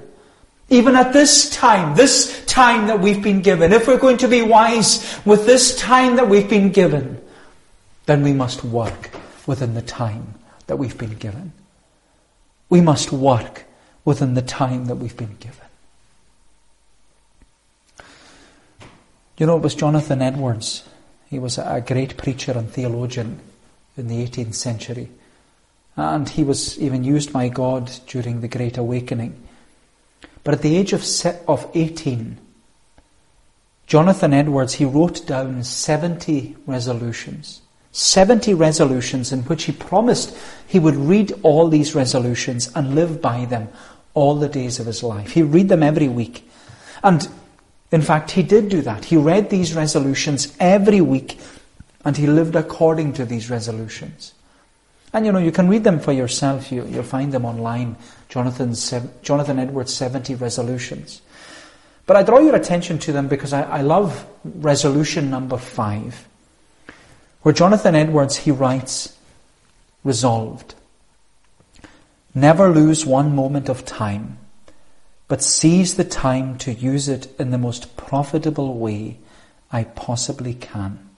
even 0.69 0.95
at 0.95 1.13
this 1.13 1.49
time, 1.49 1.95
this 1.95 2.45
time 2.45 2.87
that 2.87 2.99
we've 2.99 3.23
been 3.23 3.41
given, 3.41 3.73
if 3.73 3.87
we're 3.87 3.97
going 3.97 4.17
to 4.17 4.27
be 4.27 4.41
wise 4.41 5.19
with 5.25 5.45
this 5.45 5.75
time 5.77 6.15
that 6.17 6.29
we've 6.29 6.49
been 6.49 6.71
given, 6.71 7.21
then 8.05 8.23
we 8.23 8.33
must 8.33 8.63
work 8.63 9.09
within 9.47 9.73
the 9.73 9.81
time 9.81 10.35
that 10.67 10.77
we've 10.77 10.97
been 10.97 11.15
given. 11.15 11.53
We 12.69 12.81
must 12.81 13.11
work 13.11 13.65
within 14.05 14.35
the 14.35 14.41
time 14.41 14.85
that 14.85 14.95
we've 14.95 15.17
been 15.17 15.37
given. 15.39 15.65
You 19.37 19.45
know, 19.45 19.57
it 19.57 19.63
was 19.63 19.73
Jonathan 19.73 20.21
Edwards. 20.21 20.83
He 21.29 21.39
was 21.39 21.57
a 21.57 21.83
great 21.85 22.17
preacher 22.17 22.51
and 22.51 22.69
theologian 22.69 23.39
in 23.97 24.07
the 24.07 24.25
18th 24.25 24.55
century. 24.55 25.09
And 25.95 26.27
he 26.27 26.43
was 26.43 26.77
even 26.79 27.03
used 27.03 27.33
by 27.33 27.49
God 27.49 27.91
during 28.05 28.41
the 28.41 28.47
Great 28.47 28.77
Awakening. 28.77 29.48
But 30.49 30.55
at 30.55 30.61
the 30.63 30.77
age 30.77 30.93
of, 30.93 31.05
of 31.47 31.69
18, 31.75 32.39
Jonathan 33.85 34.33
Edwards, 34.33 34.73
he 34.73 34.83
wrote 34.83 35.27
down 35.27 35.63
70 35.63 36.55
resolutions. 36.65 37.61
70 37.91 38.55
resolutions 38.55 39.31
in 39.31 39.41
which 39.41 39.65
he 39.65 39.71
promised 39.71 40.35
he 40.65 40.79
would 40.79 40.95
read 40.95 41.33
all 41.43 41.67
these 41.67 41.93
resolutions 41.93 42.71
and 42.73 42.95
live 42.95 43.21
by 43.21 43.45
them 43.45 43.69
all 44.15 44.33
the 44.33 44.49
days 44.49 44.79
of 44.79 44.87
his 44.87 45.03
life. 45.03 45.33
He 45.33 45.43
read 45.43 45.69
them 45.69 45.83
every 45.83 46.07
week. 46.07 46.49
And 47.03 47.29
in 47.91 48.01
fact, 48.01 48.31
he 48.31 48.41
did 48.41 48.69
do 48.69 48.81
that. 48.81 49.05
He 49.05 49.17
read 49.17 49.51
these 49.51 49.75
resolutions 49.75 50.57
every 50.59 50.99
week 50.99 51.37
and 52.03 52.17
he 52.17 52.25
lived 52.25 52.55
according 52.55 53.13
to 53.13 53.23
these 53.23 53.51
resolutions. 53.51 54.33
And 55.13 55.25
you 55.25 55.31
know, 55.31 55.39
you 55.39 55.51
can 55.51 55.67
read 55.69 55.83
them 55.83 55.99
for 55.99 56.11
yourself. 56.11 56.71
You, 56.71 56.83
will 56.83 57.03
find 57.03 57.31
them 57.31 57.45
online. 57.45 57.95
Jonathan's, 58.29 58.93
Jonathan 59.21 59.57
Edwards' 59.57 59.93
70 59.93 60.35
resolutions. 60.35 61.21
But 62.05 62.17
I 62.17 62.23
draw 62.23 62.39
your 62.39 62.55
attention 62.55 62.99
to 62.99 63.11
them 63.11 63.27
because 63.27 63.53
I, 63.53 63.63
I 63.63 63.81
love 63.81 64.25
resolution 64.43 65.29
number 65.29 65.57
five, 65.57 66.27
where 67.41 67.53
Jonathan 67.53 67.95
Edwards, 67.95 68.37
he 68.37 68.51
writes, 68.51 69.15
resolved. 70.03 70.75
Never 72.33 72.69
lose 72.69 73.05
one 73.05 73.35
moment 73.35 73.69
of 73.69 73.85
time, 73.85 74.37
but 75.27 75.43
seize 75.43 75.97
the 75.97 76.03
time 76.03 76.57
to 76.59 76.73
use 76.73 77.09
it 77.09 77.27
in 77.39 77.51
the 77.51 77.57
most 77.57 77.97
profitable 77.97 78.77
way 78.77 79.17
I 79.71 79.83
possibly 79.83 80.53
can. 80.53 81.09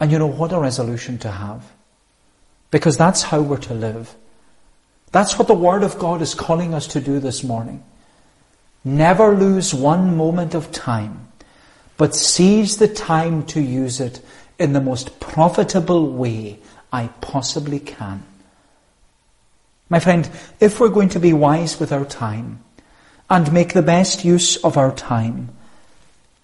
And 0.00 0.10
you 0.10 0.18
know, 0.18 0.26
what 0.26 0.52
a 0.52 0.58
resolution 0.58 1.18
to 1.18 1.30
have. 1.30 1.72
Because 2.72 2.96
that's 2.96 3.22
how 3.22 3.42
we're 3.42 3.58
to 3.58 3.74
live. 3.74 4.16
That's 5.12 5.38
what 5.38 5.46
the 5.46 5.54
Word 5.54 5.84
of 5.84 5.98
God 5.98 6.22
is 6.22 6.34
calling 6.34 6.74
us 6.74 6.88
to 6.88 7.00
do 7.00 7.20
this 7.20 7.44
morning. 7.44 7.84
Never 8.82 9.36
lose 9.36 9.72
one 9.74 10.16
moment 10.16 10.54
of 10.54 10.72
time, 10.72 11.28
but 11.98 12.14
seize 12.14 12.78
the 12.78 12.88
time 12.88 13.44
to 13.46 13.60
use 13.60 14.00
it 14.00 14.20
in 14.58 14.72
the 14.72 14.80
most 14.80 15.20
profitable 15.20 16.10
way 16.10 16.58
I 16.90 17.08
possibly 17.20 17.78
can. 17.78 18.24
My 19.90 20.00
friend, 20.00 20.28
if 20.58 20.80
we're 20.80 20.88
going 20.88 21.10
to 21.10 21.20
be 21.20 21.34
wise 21.34 21.78
with 21.78 21.92
our 21.92 22.06
time 22.06 22.64
and 23.28 23.52
make 23.52 23.74
the 23.74 23.82
best 23.82 24.24
use 24.24 24.56
of 24.64 24.78
our 24.78 24.94
time, 24.94 25.50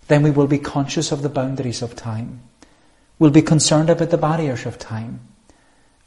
then 0.08 0.22
we 0.22 0.30
will 0.30 0.46
be 0.46 0.58
conscious 0.58 1.10
of 1.10 1.22
the 1.22 1.30
boundaries 1.30 1.80
of 1.80 1.96
time. 1.96 2.42
We'll 3.18 3.30
be 3.30 3.42
concerned 3.42 3.88
about 3.88 4.10
the 4.10 4.18
barriers 4.18 4.66
of 4.66 4.78
time 4.78 5.20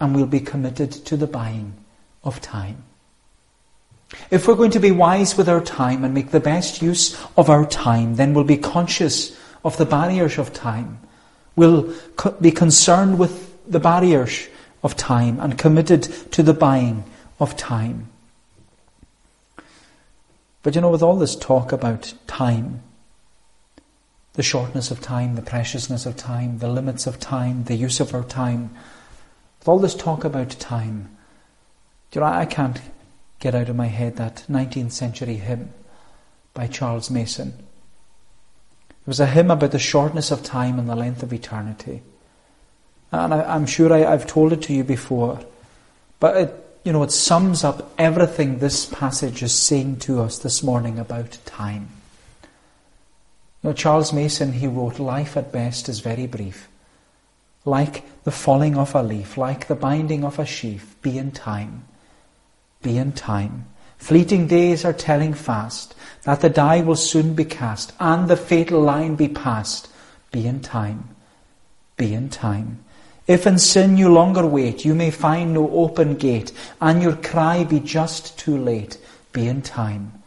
and 0.02 0.16
we'll 0.16 0.26
be 0.26 0.40
committed 0.40 0.92
to 0.92 1.16
the 1.16 1.28
buying 1.28 1.74
of 2.24 2.42
time. 2.42 2.84
If 4.32 4.48
we're 4.48 4.56
going 4.56 4.72
to 4.72 4.80
be 4.80 4.92
wise 4.92 5.38
with 5.38 5.48
our 5.48 5.62
time 5.62 6.04
and 6.04 6.14
make 6.14 6.32
the 6.32 6.40
best 6.40 6.82
use 6.82 7.18
of 7.38 7.50
our 7.50 7.66
time, 7.66 8.16
then 8.16 8.34
we'll 8.34 8.44
be 8.44 8.58
conscious 8.58 9.38
of 9.64 9.78
the 9.78 9.86
barriers 9.86 10.38
of 10.38 10.52
time. 10.54 11.00
We'll 11.56 11.94
be 12.42 12.52
concerned 12.52 13.20
with 13.20 13.56
the 13.72 13.80
barriers 13.80 14.48
of 14.84 14.98
time 14.98 15.40
and 15.40 15.58
committed 15.58 16.04
to 16.32 16.42
the 16.44 16.54
buying 16.54 17.04
of 17.40 17.56
time. 17.56 18.10
But 20.64 20.76
you 20.76 20.82
know, 20.82 20.90
with 20.90 21.04
all 21.04 21.18
this 21.18 21.36
talk 21.36 21.72
about 21.72 22.14
time, 22.26 22.82
the 24.34 24.44
shortness 24.44 24.90
of 24.90 25.00
time, 25.00 25.36
the 25.36 25.42
preciousness 25.42 26.06
of 26.06 26.18
time, 26.18 26.58
the 26.58 26.70
limits 26.70 27.06
of 27.06 27.20
time, 27.20 27.66
the 27.66 27.76
use 27.76 28.00
of 28.00 28.16
our 28.16 28.24
time, 28.24 28.72
with 29.62 29.68
all 29.68 29.78
this 29.78 29.94
talk 29.94 30.24
about 30.24 30.50
time, 30.50 31.16
do 32.10 32.18
you 32.18 32.22
know, 32.22 32.32
I 32.32 32.48
can't 32.48 32.82
get 33.40 33.54
out 33.54 33.70
of 33.70 33.76
my 33.76 33.86
head 33.86 34.16
that 34.16 34.44
19th 34.50 34.92
century 34.92 35.36
hymn 35.36 35.72
by 36.56 36.66
Charles 36.66 37.12
Mason. 37.12 37.54
It 38.90 39.08
was 39.08 39.20
a 39.20 39.28
hymn 39.28 39.52
about 39.52 39.70
the 39.70 39.78
shortness 39.78 40.32
of 40.32 40.42
time 40.42 40.80
and 40.80 40.90
the 40.90 40.96
length 40.96 41.22
of 41.22 41.32
eternity. 41.32 42.02
And 43.12 43.36
I, 43.36 43.56
am 43.56 43.68
sure 43.68 43.94
I, 43.94 44.00
have 44.00 44.26
told 44.26 44.52
it 44.52 44.64
to 44.64 44.74
you 44.74 44.84
before, 44.84 45.40
but 46.20 46.38
it, 46.38 46.80
you 46.84 46.92
know, 46.92 47.04
it 47.04 47.12
sums 47.12 47.64
up 47.64 47.94
everything 48.00 48.58
this 48.58 48.88
passage 48.88 49.44
is 49.44 49.54
saying 49.54 49.98
to 49.98 50.22
us 50.22 50.40
this 50.40 50.64
morning 50.64 50.98
about 50.98 51.38
time. 51.46 51.90
You 53.62 53.70
know, 53.70 53.74
Charles 53.74 54.12
Mason, 54.12 54.54
he 54.54 54.66
wrote, 54.66 54.98
Life 54.98 55.38
at 55.38 55.52
best 55.52 55.88
is 55.88 56.00
very 56.00 56.26
brief 56.26 56.68
like 57.66 58.04
the 58.24 58.32
falling 58.32 58.78
of 58.78 58.96
a 58.96 59.04
leaf, 59.04 59.38
like 59.38 59.68
the 59.68 59.76
binding 59.76 60.24
of 60.24 60.40
a 60.40 60.46
sheaf, 60.46 60.96
be 61.02 61.18
in 61.18 61.32
time. 61.32 61.86
Be 62.82 62.98
in 62.98 63.12
time. 63.12 63.68
Fleeting 63.98 64.48
days 64.48 64.84
are 64.84 64.94
telling 64.94 65.34
fast 65.34 65.94
that 66.24 66.42
the 66.42 66.50
die 66.50 66.82
will 66.82 66.96
soon 66.96 67.36
be 67.36 67.46
cast 67.46 67.94
and 68.00 68.28
the 68.28 68.38
fatal 68.38 68.82
line 68.82 69.16
be 69.16 69.28
passed. 69.28 69.90
Be 70.32 70.48
in 70.48 70.62
time. 70.62 71.16
Be 71.98 72.14
in 72.14 72.30
time. 72.30 72.84
If 73.28 73.46
in 73.46 73.60
sin 73.60 73.98
you 73.98 74.12
longer 74.12 74.46
wait, 74.46 74.84
you 74.84 74.96
may 74.96 75.12
find 75.12 75.54
no 75.54 75.70
open 75.70 76.16
gate, 76.16 76.52
and 76.82 77.02
your 77.02 77.16
cry 77.16 77.64
be 77.64 77.80
just 77.80 78.38
too 78.40 78.58
late. 78.58 78.98
Be 79.32 79.48
in 79.48 79.62
time. 79.62 80.24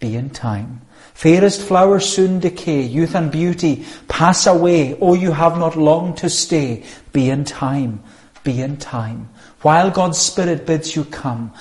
Be 0.00 0.16
in 0.16 0.30
time. 0.30 0.82
Fairest 1.14 1.62
flowers 1.62 2.06
soon 2.06 2.40
decay, 2.40 2.82
youth 2.82 3.14
and 3.14 3.30
beauty 3.30 3.84
pass 4.08 4.46
away. 4.46 4.98
Oh, 5.00 5.14
you 5.14 5.32
have 5.32 5.56
not 5.56 5.76
long 5.76 6.14
to 6.16 6.28
stay. 6.28 6.82
Be 7.12 7.30
in 7.30 7.44
time, 7.44 8.02
be 8.42 8.60
in 8.60 8.76
time. 8.76 9.28
While 9.62 9.90
God's 9.90 10.18
Spirit 10.18 10.66
bids 10.66 10.94
you 10.94 11.04
come, 11.04 11.52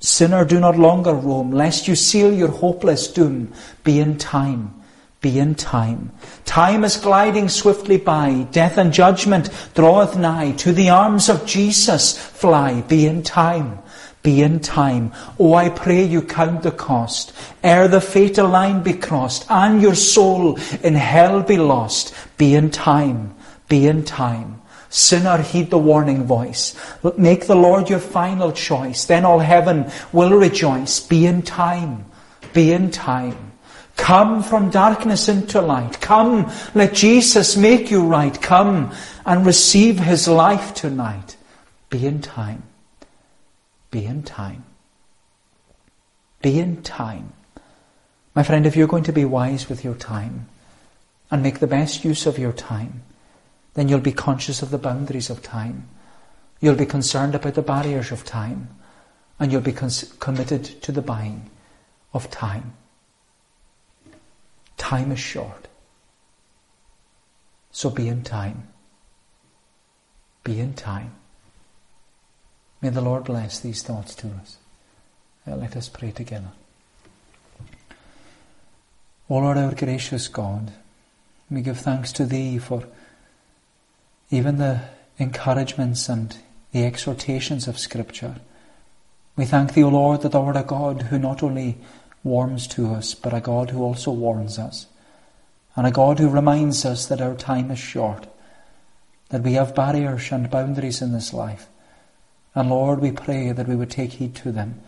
sinner, 0.00 0.44
do 0.44 0.60
not 0.60 0.76
longer 0.76 1.14
roam, 1.14 1.52
lest 1.52 1.88
you 1.88 1.94
seal 1.94 2.34
your 2.34 2.50
hopeless 2.50 3.06
doom. 3.06 3.52
Be 3.84 4.00
in 4.00 4.18
time, 4.18 4.74
be 5.20 5.38
in 5.38 5.54
time. 5.54 6.10
Time 6.44 6.84
is 6.84 6.98
gliding 6.98 7.48
swiftly 7.48 7.96
by. 7.96 8.46
Death 8.50 8.76
and 8.76 8.92
judgment 8.92 9.48
draweth 9.74 10.18
nigh. 10.18 10.52
To 10.58 10.72
the 10.72 10.90
arms 10.90 11.30
of 11.30 11.46
Jesus 11.46 12.18
fly. 12.18 12.82
Be 12.82 13.06
in 13.06 13.22
time. 13.22 13.78
Be 14.24 14.40
in 14.40 14.60
time. 14.60 15.12
Oh, 15.38 15.52
I 15.52 15.68
pray 15.68 16.02
you 16.02 16.22
count 16.22 16.62
the 16.62 16.72
cost. 16.72 17.34
Ere 17.62 17.88
the 17.88 18.00
fatal 18.00 18.48
line 18.48 18.82
be 18.82 18.94
crossed 18.94 19.44
and 19.50 19.82
your 19.82 19.94
soul 19.94 20.58
in 20.82 20.94
hell 20.94 21.42
be 21.42 21.58
lost. 21.58 22.14
Be 22.38 22.54
in 22.54 22.70
time. 22.70 23.34
Be 23.68 23.86
in 23.86 24.02
time. 24.02 24.62
Sinner, 24.88 25.42
heed 25.42 25.68
the 25.68 25.78
warning 25.78 26.24
voice. 26.24 26.74
Make 27.18 27.46
the 27.46 27.54
Lord 27.54 27.90
your 27.90 27.98
final 27.98 28.50
choice. 28.50 29.04
Then 29.04 29.26
all 29.26 29.40
heaven 29.40 29.90
will 30.10 30.30
rejoice. 30.30 31.00
Be 31.00 31.26
in 31.26 31.42
time. 31.42 32.06
Be 32.54 32.72
in 32.72 32.90
time. 32.90 33.52
Come 33.96 34.42
from 34.42 34.70
darkness 34.70 35.28
into 35.28 35.60
light. 35.60 36.00
Come, 36.00 36.50
let 36.74 36.94
Jesus 36.94 37.58
make 37.58 37.90
you 37.90 38.06
right. 38.06 38.40
Come 38.40 38.90
and 39.26 39.44
receive 39.44 39.98
his 39.98 40.26
life 40.28 40.72
tonight. 40.72 41.36
Be 41.90 42.06
in 42.06 42.22
time. 42.22 42.62
Be 43.94 44.06
in 44.06 44.24
time. 44.24 44.64
Be 46.42 46.58
in 46.58 46.82
time. 46.82 47.32
My 48.34 48.42
friend, 48.42 48.66
if 48.66 48.74
you're 48.74 48.88
going 48.88 49.04
to 49.04 49.12
be 49.12 49.24
wise 49.24 49.68
with 49.68 49.84
your 49.84 49.94
time 49.94 50.48
and 51.30 51.44
make 51.44 51.60
the 51.60 51.68
best 51.68 52.04
use 52.04 52.26
of 52.26 52.36
your 52.36 52.50
time, 52.50 53.04
then 53.74 53.88
you'll 53.88 54.00
be 54.00 54.10
conscious 54.10 54.62
of 54.62 54.70
the 54.70 54.78
boundaries 54.78 55.30
of 55.30 55.44
time. 55.44 55.88
You'll 56.60 56.74
be 56.74 56.86
concerned 56.86 57.36
about 57.36 57.54
the 57.54 57.62
barriers 57.62 58.10
of 58.10 58.24
time. 58.24 58.66
And 59.38 59.52
you'll 59.52 59.60
be 59.60 59.72
cons- 59.72 60.12
committed 60.18 60.64
to 60.82 60.90
the 60.90 61.00
buying 61.00 61.48
of 62.12 62.28
time. 62.32 62.72
Time 64.76 65.12
is 65.12 65.20
short. 65.20 65.68
So 67.70 67.90
be 67.90 68.08
in 68.08 68.24
time. 68.24 68.66
Be 70.42 70.58
in 70.58 70.74
time. 70.74 71.14
May 72.84 72.90
the 72.90 73.00
Lord 73.00 73.24
bless 73.24 73.60
these 73.60 73.82
thoughts 73.82 74.14
to 74.16 74.26
us. 74.42 74.58
Uh, 75.48 75.56
let 75.56 75.74
us 75.74 75.88
pray 75.88 76.10
together. 76.10 76.50
O 79.30 79.38
Lord, 79.38 79.56
our 79.56 79.74
gracious 79.74 80.28
God, 80.28 80.70
we 81.50 81.62
give 81.62 81.78
thanks 81.78 82.12
to 82.12 82.26
Thee 82.26 82.58
for 82.58 82.84
even 84.30 84.58
the 84.58 84.82
encouragements 85.18 86.10
and 86.10 86.36
the 86.72 86.84
exhortations 86.84 87.66
of 87.66 87.78
Scripture. 87.78 88.34
We 89.34 89.46
thank 89.46 89.72
Thee, 89.72 89.84
O 89.84 89.88
Lord, 89.88 90.20
that 90.20 90.32
Thou 90.32 90.44
art 90.44 90.56
a 90.58 90.62
God 90.62 91.04
who 91.04 91.18
not 91.18 91.42
only 91.42 91.78
warms 92.22 92.66
to 92.66 92.92
us, 92.92 93.14
but 93.14 93.32
a 93.32 93.40
God 93.40 93.70
who 93.70 93.82
also 93.82 94.10
warns 94.10 94.58
us, 94.58 94.88
and 95.74 95.86
a 95.86 95.90
God 95.90 96.18
who 96.18 96.28
reminds 96.28 96.84
us 96.84 97.06
that 97.06 97.22
our 97.22 97.34
time 97.34 97.70
is 97.70 97.78
short, 97.78 98.26
that 99.30 99.40
we 99.42 99.54
have 99.54 99.74
barriers 99.74 100.30
and 100.30 100.50
boundaries 100.50 101.00
in 101.00 101.12
this 101.12 101.32
life. 101.32 101.66
And 102.54 102.70
Lord, 102.70 103.00
we 103.00 103.10
pray 103.10 103.52
that 103.52 103.66
we 103.66 103.74
would 103.74 103.90
take 103.90 104.12
heed 104.12 104.34
to 104.36 104.52
them, 104.52 104.80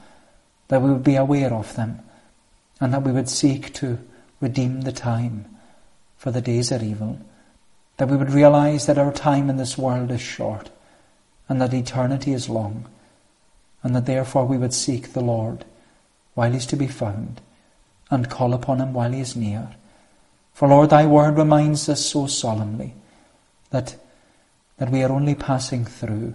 that 0.68 0.80
we 0.80 0.90
would 0.90 1.04
be 1.04 1.16
aware 1.16 1.52
of 1.52 1.74
them, 1.74 2.00
and 2.80 2.92
that 2.92 3.02
we 3.02 3.12
would 3.12 3.28
seek 3.28 3.72
to 3.74 3.98
redeem 4.40 4.82
the 4.82 4.92
time, 4.92 5.46
for 6.16 6.30
the 6.30 6.40
days 6.40 6.70
are 6.70 6.82
evil, 6.82 7.18
that 7.96 8.08
we 8.08 8.16
would 8.16 8.30
realize 8.30 8.86
that 8.86 8.98
our 8.98 9.12
time 9.12 9.48
in 9.50 9.56
this 9.56 9.78
world 9.78 10.10
is 10.10 10.20
short, 10.20 10.70
and 11.48 11.60
that 11.60 11.74
eternity 11.74 12.32
is 12.32 12.48
long, 12.48 12.86
and 13.82 13.94
that 13.96 14.06
therefore 14.06 14.44
we 14.44 14.58
would 14.58 14.74
seek 14.74 15.12
the 15.12 15.20
Lord 15.20 15.64
while 16.34 16.50
he 16.50 16.58
is 16.58 16.66
to 16.66 16.76
be 16.76 16.86
found, 16.86 17.40
and 18.10 18.30
call 18.30 18.52
upon 18.54 18.80
him 18.80 18.92
while 18.92 19.10
he 19.10 19.20
is 19.20 19.34
near. 19.34 19.70
For 20.52 20.68
Lord, 20.68 20.90
thy 20.90 21.06
word 21.06 21.36
reminds 21.36 21.88
us 21.88 22.04
so 22.04 22.26
solemnly 22.26 22.94
that, 23.70 23.96
that 24.78 24.90
we 24.90 25.02
are 25.02 25.12
only 25.12 25.34
passing 25.34 25.84
through, 25.84 26.34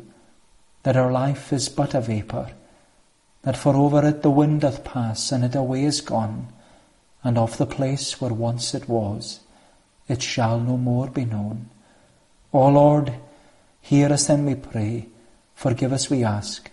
that 0.84 0.98
our 0.98 1.12
life 1.12 1.54
is 1.54 1.70
but 1.70 1.94
a 1.94 2.02
vapour, 2.02 2.50
that 3.44 3.58
for 3.58 3.76
over 3.76 4.06
it 4.08 4.22
the 4.22 4.30
wind 4.30 4.62
doth 4.62 4.84
pass, 4.84 5.32
and 5.32 5.44
it 5.44 5.56
away 5.56 5.84
is 5.84 6.02
gone, 6.02 6.48
and 7.24 7.38
of 7.38 7.58
the 7.58 7.66
place 7.66 8.20
where 8.20 8.34
once 8.34 8.74
it 8.74 8.90
was, 8.90 9.42
it 10.08 10.22
shall 10.22 10.60
no 10.60 10.78
more 10.78 11.08
be 11.08 11.26
known. 11.26 11.70
O 12.54 12.68
Lord, 12.68 13.14
hear 13.82 14.12
us 14.12 14.28
then 14.28 14.46
we 14.46 14.56
pray, 14.56 15.08
forgive 15.56 15.94
us 15.94 16.10
we 16.10 16.24
ask, 16.24 16.70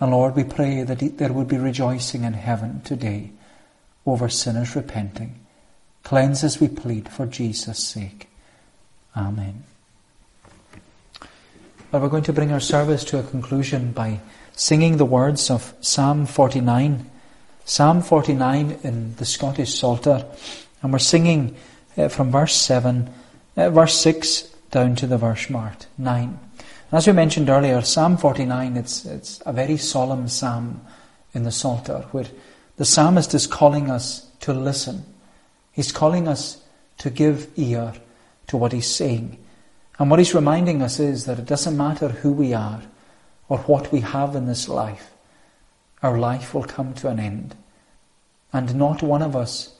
and 0.00 0.10
Lord, 0.12 0.34
we 0.34 0.44
pray 0.44 0.82
that 0.82 1.18
there 1.18 1.32
would 1.32 1.48
be 1.48 1.58
rejoicing 1.58 2.24
in 2.24 2.32
heaven 2.32 2.80
today 2.80 3.32
over 4.06 4.30
sinners 4.30 4.74
repenting. 4.74 5.38
Cleanse 6.02 6.42
us, 6.42 6.58
we 6.58 6.68
plead, 6.68 7.08
for 7.08 7.26
Jesus' 7.26 7.84
sake. 7.84 8.28
Amen. 9.14 9.64
Well, 11.92 12.02
we're 12.02 12.08
going 12.08 12.22
to 12.24 12.32
bring 12.32 12.52
our 12.52 12.60
service 12.60 13.02
to 13.06 13.18
a 13.18 13.24
conclusion 13.24 13.90
by 13.90 14.20
singing 14.52 14.96
the 14.96 15.04
words 15.04 15.50
of 15.50 15.74
Psalm 15.80 16.24
49. 16.24 17.10
Psalm 17.64 18.00
49 18.00 18.78
in 18.84 19.16
the 19.16 19.24
Scottish 19.24 19.74
Psalter. 19.74 20.24
And 20.82 20.92
we're 20.92 21.00
singing 21.00 21.56
uh, 21.96 22.06
from 22.06 22.30
verse 22.30 22.54
7, 22.54 23.10
uh, 23.56 23.70
verse 23.70 23.98
6 23.98 24.42
down 24.70 24.94
to 24.94 25.08
the 25.08 25.18
verse 25.18 25.50
marked 25.50 25.88
9. 25.98 26.38
As 26.92 27.08
we 27.08 27.12
mentioned 27.12 27.50
earlier, 27.50 27.82
Psalm 27.82 28.16
49, 28.16 28.76
it's, 28.76 29.04
it's 29.04 29.42
a 29.44 29.52
very 29.52 29.76
solemn 29.76 30.28
psalm 30.28 30.82
in 31.34 31.42
the 31.42 31.50
Psalter 31.50 32.06
where 32.12 32.26
the 32.76 32.84
psalmist 32.84 33.34
is 33.34 33.48
calling 33.48 33.90
us 33.90 34.28
to 34.42 34.52
listen. 34.52 35.04
He's 35.72 35.90
calling 35.90 36.28
us 36.28 36.62
to 36.98 37.10
give 37.10 37.48
ear 37.56 37.94
to 38.46 38.56
what 38.56 38.70
he's 38.70 38.86
saying. 38.86 39.38
And 40.00 40.10
what 40.10 40.18
he's 40.18 40.34
reminding 40.34 40.80
us 40.80 40.98
is 40.98 41.26
that 41.26 41.38
it 41.38 41.44
doesn't 41.44 41.76
matter 41.76 42.08
who 42.08 42.32
we 42.32 42.54
are 42.54 42.80
or 43.50 43.58
what 43.58 43.92
we 43.92 44.00
have 44.00 44.34
in 44.34 44.46
this 44.46 44.66
life. 44.66 45.10
Our 46.02 46.18
life 46.18 46.54
will 46.54 46.64
come 46.64 46.94
to 46.94 47.08
an 47.08 47.20
end. 47.20 47.54
And 48.50 48.74
not 48.76 49.02
one 49.02 49.20
of 49.20 49.36
us 49.36 49.74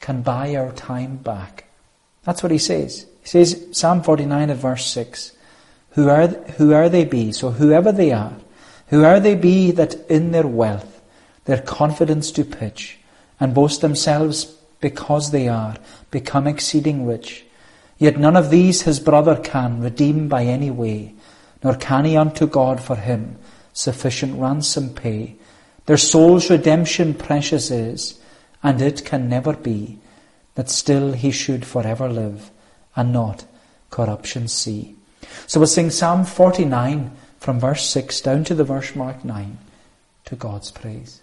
can 0.00 0.22
buy 0.22 0.56
our 0.56 0.72
time 0.72 1.18
back. 1.18 1.66
That's 2.24 2.42
what 2.42 2.50
he 2.50 2.58
says. 2.58 3.06
He 3.22 3.28
says, 3.28 3.68
Psalm 3.70 4.02
49 4.02 4.50
at 4.50 4.56
verse 4.56 4.84
6, 4.86 5.36
who 5.90 6.08
are, 6.08 6.26
who 6.26 6.72
are 6.72 6.88
they 6.88 7.04
be? 7.04 7.30
So 7.30 7.52
whoever 7.52 7.92
they 7.92 8.10
are, 8.10 8.34
who 8.88 9.04
are 9.04 9.20
they 9.20 9.36
be 9.36 9.70
that 9.70 9.94
in 10.10 10.32
their 10.32 10.48
wealth 10.48 11.00
their 11.44 11.62
confidence 11.62 12.32
do 12.32 12.44
pitch, 12.44 12.98
and 13.38 13.54
boast 13.54 13.82
themselves 13.82 14.56
because 14.80 15.30
they 15.30 15.46
are 15.46 15.76
become 16.10 16.48
exceeding 16.48 17.06
rich? 17.06 17.44
Yet 18.00 18.18
none 18.18 18.34
of 18.34 18.48
these 18.48 18.82
his 18.82 18.98
brother 18.98 19.36
can 19.36 19.82
redeem 19.82 20.26
by 20.26 20.44
any 20.44 20.70
way, 20.70 21.14
nor 21.62 21.74
can 21.74 22.06
he 22.06 22.16
unto 22.16 22.46
God 22.46 22.80
for 22.80 22.96
him 22.96 23.36
sufficient 23.74 24.40
ransom 24.40 24.94
pay. 24.94 25.36
Their 25.84 25.98
soul's 25.98 26.48
redemption 26.48 27.12
precious 27.12 27.70
is, 27.70 28.18
and 28.62 28.80
it 28.80 29.04
can 29.04 29.28
never 29.28 29.52
be, 29.52 29.98
that 30.54 30.70
still 30.70 31.12
he 31.12 31.30
should 31.30 31.66
forever 31.66 32.08
live, 32.08 32.50
and 32.96 33.12
not 33.12 33.44
corruption 33.90 34.48
see. 34.48 34.96
So 35.46 35.60
we'll 35.60 35.66
sing 35.66 35.90
Psalm 35.90 36.24
49 36.24 37.10
from 37.38 37.60
verse 37.60 37.84
6 37.84 38.18
down 38.22 38.44
to 38.44 38.54
the 38.54 38.64
verse 38.64 38.96
mark 38.96 39.26
9 39.26 39.58
to 40.24 40.36
God's 40.36 40.70
praise. 40.70 41.20